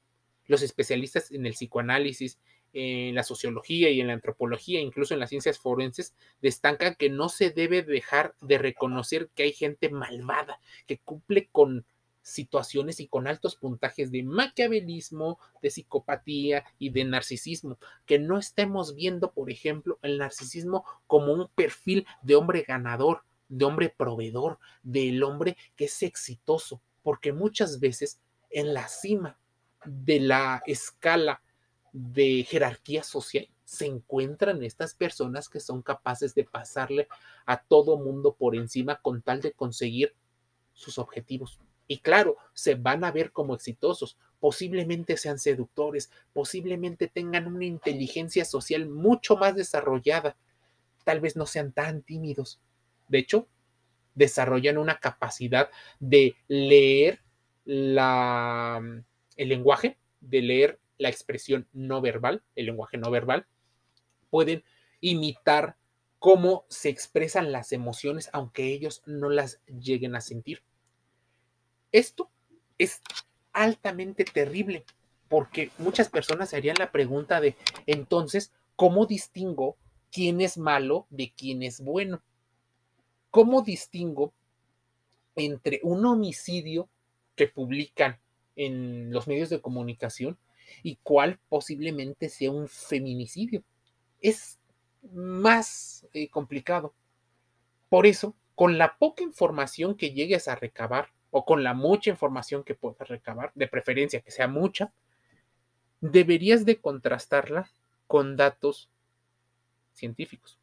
Los 0.48 0.62
especialistas 0.62 1.32
en 1.32 1.46
el 1.46 1.54
psicoanálisis, 1.54 2.40
en 2.74 3.14
la 3.14 3.24
sociología 3.24 3.92
y 3.92 4.02
en 4.02 4.08
la 4.08 4.14
antropología, 4.14 4.82
incluso 4.82 5.14
en 5.14 5.20
las 5.20 5.30
ciencias 5.30 5.60
forenses, 5.60 6.16
destacan 6.42 6.96
que 6.96 7.10
no 7.10 7.30
se 7.30 7.52
debe 7.52 7.84
dejar 7.84 8.34
de 8.42 8.58
reconocer 8.58 9.30
que 9.36 9.44
hay 9.44 9.54
gente 9.54 9.90
malvada, 9.90 10.60
que 10.88 10.98
cumple 10.98 11.50
con 11.52 11.86
situaciones 12.24 13.00
y 13.00 13.08
con 13.08 13.28
altos 13.28 13.56
puntajes 13.56 14.12
de 14.12 14.24
maquiavelismo, 14.24 15.40
de 15.62 15.70
psicopatía 15.70 16.64
y 16.80 16.90
de 16.90 17.04
narcisismo. 17.04 17.78
Que 18.06 18.18
no 18.18 18.40
estemos 18.40 18.96
viendo, 18.96 19.32
por 19.32 19.52
ejemplo, 19.52 20.00
el 20.02 20.18
narcisismo 20.18 20.86
como 21.06 21.34
un 21.34 21.48
perfil 21.50 22.08
de 22.24 22.36
hombre 22.36 22.64
ganador, 22.68 23.24
de 23.50 23.66
hombre 23.66 23.94
proveedor, 23.96 24.58
del 24.82 25.22
hombre 25.22 25.58
que 25.76 25.86
es 25.86 26.02
exitoso, 26.02 26.82
porque 27.04 27.34
muchas 27.34 27.80
veces 27.80 28.20
en 28.50 28.74
la 28.74 28.88
cima 28.88 29.38
de 29.86 30.20
la 30.22 30.64
escala 30.66 31.44
de 31.92 32.46
jerarquía 32.50 33.04
social 33.04 33.48
se 33.66 33.86
encuentran 33.86 34.64
estas 34.64 34.94
personas 34.94 35.50
que 35.50 35.60
son 35.60 35.82
capaces 35.82 36.34
de 36.36 36.44
pasarle 36.44 37.08
a 37.46 37.62
todo 37.62 37.98
mundo 37.98 38.36
por 38.36 38.56
encima 38.56 39.00
con 39.02 39.22
tal 39.22 39.42
de 39.42 39.52
conseguir 39.52 40.16
sus 40.74 40.98
objetivos 40.98 41.60
Y 41.88 42.00
claro, 42.00 42.38
se 42.54 42.76
van 42.76 43.04
a 43.04 43.12
ver 43.12 43.32
como 43.32 43.56
exitosos, 43.56 44.18
posiblemente 44.40 45.18
sean 45.18 45.40
seductores, 45.40 46.12
posiblemente 46.34 47.08
tengan 47.08 47.48
una 47.48 47.66
inteligencia 47.66 48.46
social 48.46 48.88
mucho 48.88 49.36
más 49.36 49.56
desarrollada, 49.56 50.38
tal 51.04 51.20
vez 51.20 51.36
no 51.36 51.46
sean 51.46 51.72
tan 51.72 52.02
tímidos. 52.02 52.60
De 53.08 53.20
hecho, 53.20 53.48
desarrollan 54.16 54.78
una 54.78 55.00
capacidad 55.00 55.70
de 56.00 56.36
leer 56.48 57.22
la, 57.66 58.82
el 59.38 59.50
lenguaje, 59.50 59.98
de 60.22 60.42
leer 60.42 60.80
la 60.98 61.10
expresión 61.10 61.68
no 61.74 62.02
verbal, 62.02 62.44
el 62.56 62.68
lenguaje 62.68 62.98
no 62.98 63.12
verbal. 63.12 63.46
Pueden 64.30 64.64
imitar 65.02 65.76
cómo 66.20 66.66
se 66.70 66.90
expresan 66.90 67.52
las 67.52 67.74
emociones, 67.74 68.30
aunque 68.32 68.68
ellos 68.68 69.04
no 69.06 69.30
las 69.30 69.62
lleguen 69.66 70.16
a 70.16 70.22
sentir. 70.22 70.64
Esto 71.94 72.30
es 72.80 73.02
altamente 73.54 74.26
terrible 74.26 74.84
porque 75.30 75.72
muchas 75.78 76.10
personas 76.10 76.50
se 76.50 76.58
harían 76.58 76.76
la 76.78 76.92
pregunta 76.92 77.40
de, 77.40 77.56
entonces, 77.86 78.52
¿cómo 78.76 79.06
distingo 79.06 79.78
quién 80.12 80.42
es 80.42 80.58
malo 80.58 81.08
de 81.12 81.32
quién 81.36 81.64
es 81.64 81.80
bueno? 81.80 82.22
¿Cómo 83.30 83.62
distingo 83.62 84.34
entre 85.36 85.80
un 85.84 86.06
homicidio 86.06 86.90
que 87.36 87.48
publican 87.48 88.20
en 88.56 89.12
los 89.12 89.28
medios 89.28 89.50
de 89.50 89.62
comunicación 89.62 90.38
y 90.82 90.98
cuál 91.04 91.40
posiblemente 91.50 92.30
sea 92.30 92.52
un 92.52 92.68
feminicidio? 92.68 93.64
Es 94.20 94.60
más 95.12 96.08
eh, 96.14 96.28
complicado. 96.30 96.94
Por 97.90 98.08
eso, 98.08 98.36
con 98.56 98.78
la 98.78 98.98
poca 98.98 99.24
información 99.24 99.96
que 99.96 100.12
llegues 100.12 100.48
a 100.48 100.56
recabar 100.56 101.10
o 101.36 101.46
con 101.46 101.64
la 101.64 101.74
mucha 101.74 102.12
información 102.12 102.64
que 102.64 102.76
puedas 102.76 103.08
recabar, 103.08 103.52
de 103.56 103.68
preferencia 103.68 104.22
que 104.22 104.30
sea 104.30 104.48
mucha, 104.48 104.94
deberías 106.00 106.64
de 106.64 106.80
contrastarla 106.80 107.72
con 108.06 108.38
datos 108.38 108.88
científicos. 109.94 110.60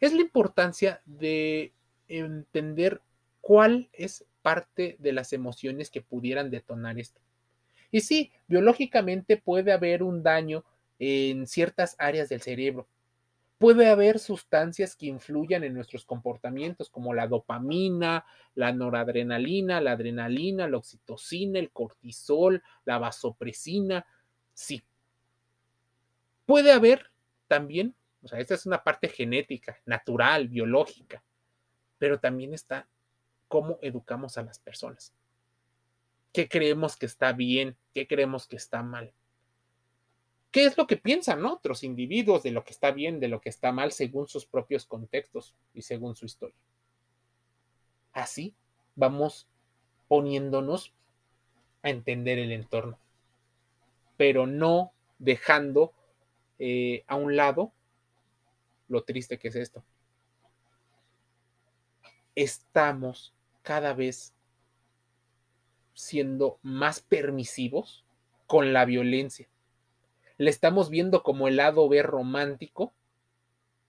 Es 0.00 0.14
la 0.14 0.22
importancia 0.22 1.02
de 1.04 1.74
entender 2.08 3.02
cuál 3.42 3.90
es 3.92 4.24
parte 4.40 4.96
de 5.00 5.12
las 5.12 5.34
emociones 5.34 5.90
que 5.90 6.00
pudieran 6.00 6.50
detonar 6.50 6.98
esto. 6.98 7.20
Y 7.90 8.00
sí, 8.00 8.32
biológicamente 8.48 9.36
puede 9.36 9.70
haber 9.70 10.02
un 10.02 10.22
daño 10.22 10.64
en 10.98 11.46
ciertas 11.46 11.94
áreas 11.98 12.30
del 12.30 12.40
cerebro, 12.40 12.88
puede 13.58 13.88
haber 13.88 14.18
sustancias 14.18 14.96
que 14.96 15.06
influyan 15.06 15.64
en 15.64 15.74
nuestros 15.74 16.04
comportamientos, 16.04 16.90
como 16.90 17.14
la 17.14 17.26
dopamina, 17.26 18.26
la 18.54 18.72
noradrenalina, 18.72 19.80
la 19.80 19.92
adrenalina, 19.92 20.68
la 20.68 20.76
oxitocina, 20.76 21.58
el 21.58 21.70
cortisol, 21.70 22.62
la 22.84 22.98
vasopresina. 22.98 24.06
Sí. 24.52 24.82
Puede 26.44 26.72
haber 26.72 27.10
también, 27.48 27.94
o 28.22 28.28
sea, 28.28 28.40
esta 28.40 28.54
es 28.54 28.66
una 28.66 28.84
parte 28.84 29.08
genética, 29.08 29.78
natural, 29.86 30.48
biológica, 30.48 31.22
pero 31.98 32.20
también 32.20 32.52
está 32.52 32.88
cómo 33.48 33.78
educamos 33.80 34.36
a 34.36 34.42
las 34.42 34.58
personas. 34.58 35.14
¿Qué 36.32 36.48
creemos 36.48 36.96
que 36.96 37.06
está 37.06 37.32
bien? 37.32 37.76
¿Qué 37.94 38.06
creemos 38.06 38.46
que 38.46 38.56
está 38.56 38.82
mal? 38.82 39.14
Qué 40.56 40.64
es 40.64 40.78
lo 40.78 40.86
que 40.86 40.96
piensan 40.96 41.44
otros 41.44 41.84
individuos 41.84 42.42
de 42.42 42.50
lo 42.50 42.64
que 42.64 42.72
está 42.72 42.90
bien, 42.90 43.20
de 43.20 43.28
lo 43.28 43.42
que 43.42 43.50
está 43.50 43.72
mal, 43.72 43.92
según 43.92 44.26
sus 44.26 44.46
propios 44.46 44.86
contextos 44.86 45.54
y 45.74 45.82
según 45.82 46.16
su 46.16 46.24
historia. 46.24 46.56
Así 48.14 48.54
vamos 48.94 49.46
poniéndonos 50.08 50.94
a 51.82 51.90
entender 51.90 52.38
el 52.38 52.52
entorno, 52.52 52.98
pero 54.16 54.46
no 54.46 54.94
dejando 55.18 55.92
eh, 56.58 57.04
a 57.06 57.16
un 57.16 57.36
lado 57.36 57.74
lo 58.88 59.04
triste 59.04 59.38
que 59.38 59.48
es 59.48 59.56
esto. 59.56 59.84
Estamos 62.34 63.34
cada 63.60 63.92
vez 63.92 64.32
siendo 65.92 66.58
más 66.62 67.02
permisivos 67.02 68.06
con 68.46 68.72
la 68.72 68.86
violencia 68.86 69.50
le 70.38 70.50
estamos 70.50 70.90
viendo 70.90 71.22
como 71.22 71.48
el 71.48 71.56
lado 71.56 71.88
B 71.88 72.02
romántico 72.02 72.92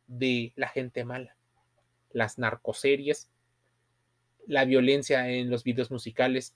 de 0.07 0.53
la 0.55 0.69
gente 0.69 1.03
mala. 1.03 1.35
Las 2.11 2.37
narcoseries, 2.37 3.29
la 4.45 4.65
violencia 4.65 5.29
en 5.29 5.49
los 5.49 5.63
videos 5.63 5.91
musicales, 5.91 6.55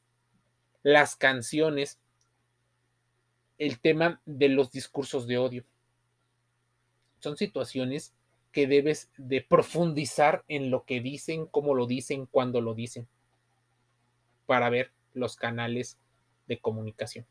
las 0.84 1.16
canciones, 1.16 2.00
el 3.58 3.80
tema 3.80 4.22
de 4.26 4.50
los 4.50 4.72
discursos 4.72 5.28
de 5.28 5.38
odio. 5.38 5.66
Son 7.20 7.38
situaciones 7.38 8.14
que 8.52 8.68
debes 8.68 9.12
de 9.18 9.42
profundizar 9.42 10.44
en 10.48 10.72
lo 10.72 10.86
que 10.86 11.00
dicen, 11.02 11.46
cómo 11.46 11.76
lo 11.76 11.86
dicen, 11.86 12.26
cuándo 12.26 12.62
lo 12.62 12.74
dicen, 12.74 13.08
para 14.46 14.70
ver 14.70 14.92
los 15.14 15.36
canales 15.36 15.98
de 16.48 16.60
comunicación. 16.60 17.26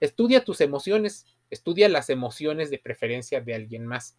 Estudia 0.00 0.44
tus 0.44 0.60
emociones, 0.60 1.26
Estudia 1.50 1.88
las 1.88 2.10
emociones 2.10 2.70
de 2.70 2.78
preferencia 2.78 3.40
de 3.40 3.54
alguien 3.54 3.86
más. 3.86 4.16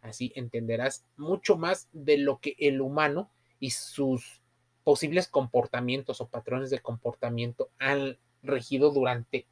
Así 0.00 0.32
entenderás 0.34 1.04
mucho 1.16 1.56
más 1.56 1.88
de 1.92 2.18
lo 2.18 2.40
que 2.40 2.56
el 2.58 2.80
humano 2.80 3.30
y 3.60 3.70
sus 3.70 4.40
posibles 4.82 5.28
comportamientos 5.28 6.20
o 6.20 6.28
patrones 6.28 6.70
de 6.70 6.80
comportamiento 6.80 7.70
han 7.78 8.18
regido 8.42 8.90
durante 8.90 9.46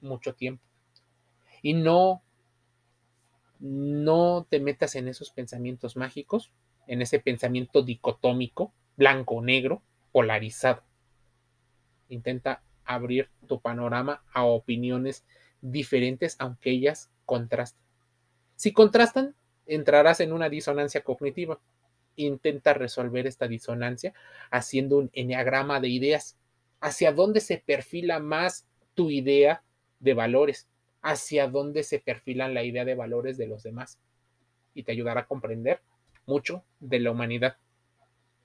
mucho 0.00 0.34
tiempo. 0.34 0.62
Y 1.62 1.74
no, 1.74 2.22
no 3.58 4.46
te 4.48 4.60
metas 4.60 4.94
en 4.94 5.08
esos 5.08 5.30
pensamientos 5.30 5.96
mágicos, 5.96 6.52
en 6.86 7.02
ese 7.02 7.18
pensamiento 7.18 7.82
dicotómico, 7.82 8.72
blanco 8.96 9.36
o 9.36 9.42
negro, 9.42 9.82
polarizado. 10.12 10.84
Intenta 12.08 12.62
abrir 12.84 13.28
tu 13.48 13.60
panorama 13.60 14.22
a 14.32 14.44
opiniones 14.44 15.24
diferentes 15.60 16.36
aunque 16.38 16.70
ellas 16.70 17.10
contrastan. 17.24 17.82
Si 18.56 18.72
contrastan, 18.72 19.34
entrarás 19.66 20.20
en 20.20 20.32
una 20.32 20.48
disonancia 20.48 21.02
cognitiva. 21.02 21.60
Intenta 22.16 22.72
resolver 22.72 23.26
esta 23.26 23.46
disonancia 23.46 24.14
haciendo 24.50 24.98
un 24.98 25.10
enneagrama 25.12 25.80
de 25.80 25.88
ideas. 25.88 26.38
¿Hacia 26.80 27.12
dónde 27.12 27.40
se 27.40 27.58
perfila 27.58 28.18
más 28.18 28.66
tu 28.94 29.10
idea 29.10 29.62
de 30.00 30.14
valores? 30.14 30.68
¿Hacia 31.02 31.48
dónde 31.48 31.82
se 31.82 31.98
perfilan 31.98 32.54
la 32.54 32.64
idea 32.64 32.84
de 32.84 32.94
valores 32.94 33.36
de 33.36 33.46
los 33.46 33.62
demás? 33.62 33.98
Y 34.74 34.82
te 34.82 34.92
ayudará 34.92 35.22
a 35.22 35.26
comprender 35.26 35.82
mucho 36.26 36.64
de 36.80 37.00
la 37.00 37.10
humanidad. 37.10 37.56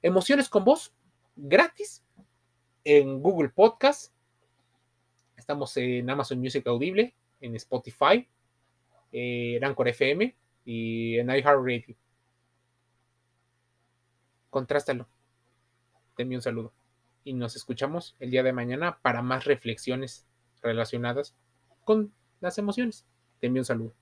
Emociones 0.01 0.49
con 0.49 0.65
voz, 0.65 0.93
gratis, 1.35 2.03
en 2.83 3.21
Google 3.21 3.49
Podcast, 3.49 4.11
Estamos 5.41 5.75
en 5.77 6.07
Amazon 6.07 6.39
Music 6.39 6.67
Audible, 6.67 7.15
en 7.39 7.55
Spotify, 7.55 8.27
en 9.11 9.63
Anchor 9.63 9.87
FM 9.87 10.35
y 10.65 11.17
en 11.17 11.31
iHeartRadio. 11.31 11.95
Contrástalo. 14.51 15.07
Envío 16.15 16.37
un 16.37 16.43
saludo. 16.43 16.73
Y 17.23 17.33
nos 17.33 17.55
escuchamos 17.55 18.15
el 18.19 18.29
día 18.29 18.43
de 18.43 18.53
mañana 18.53 18.99
para 19.01 19.23
más 19.23 19.45
reflexiones 19.45 20.27
relacionadas 20.61 21.35
con 21.85 22.13
las 22.39 22.59
emociones. 22.59 23.07
Envío 23.41 23.61
un 23.61 23.65
saludo. 23.65 23.95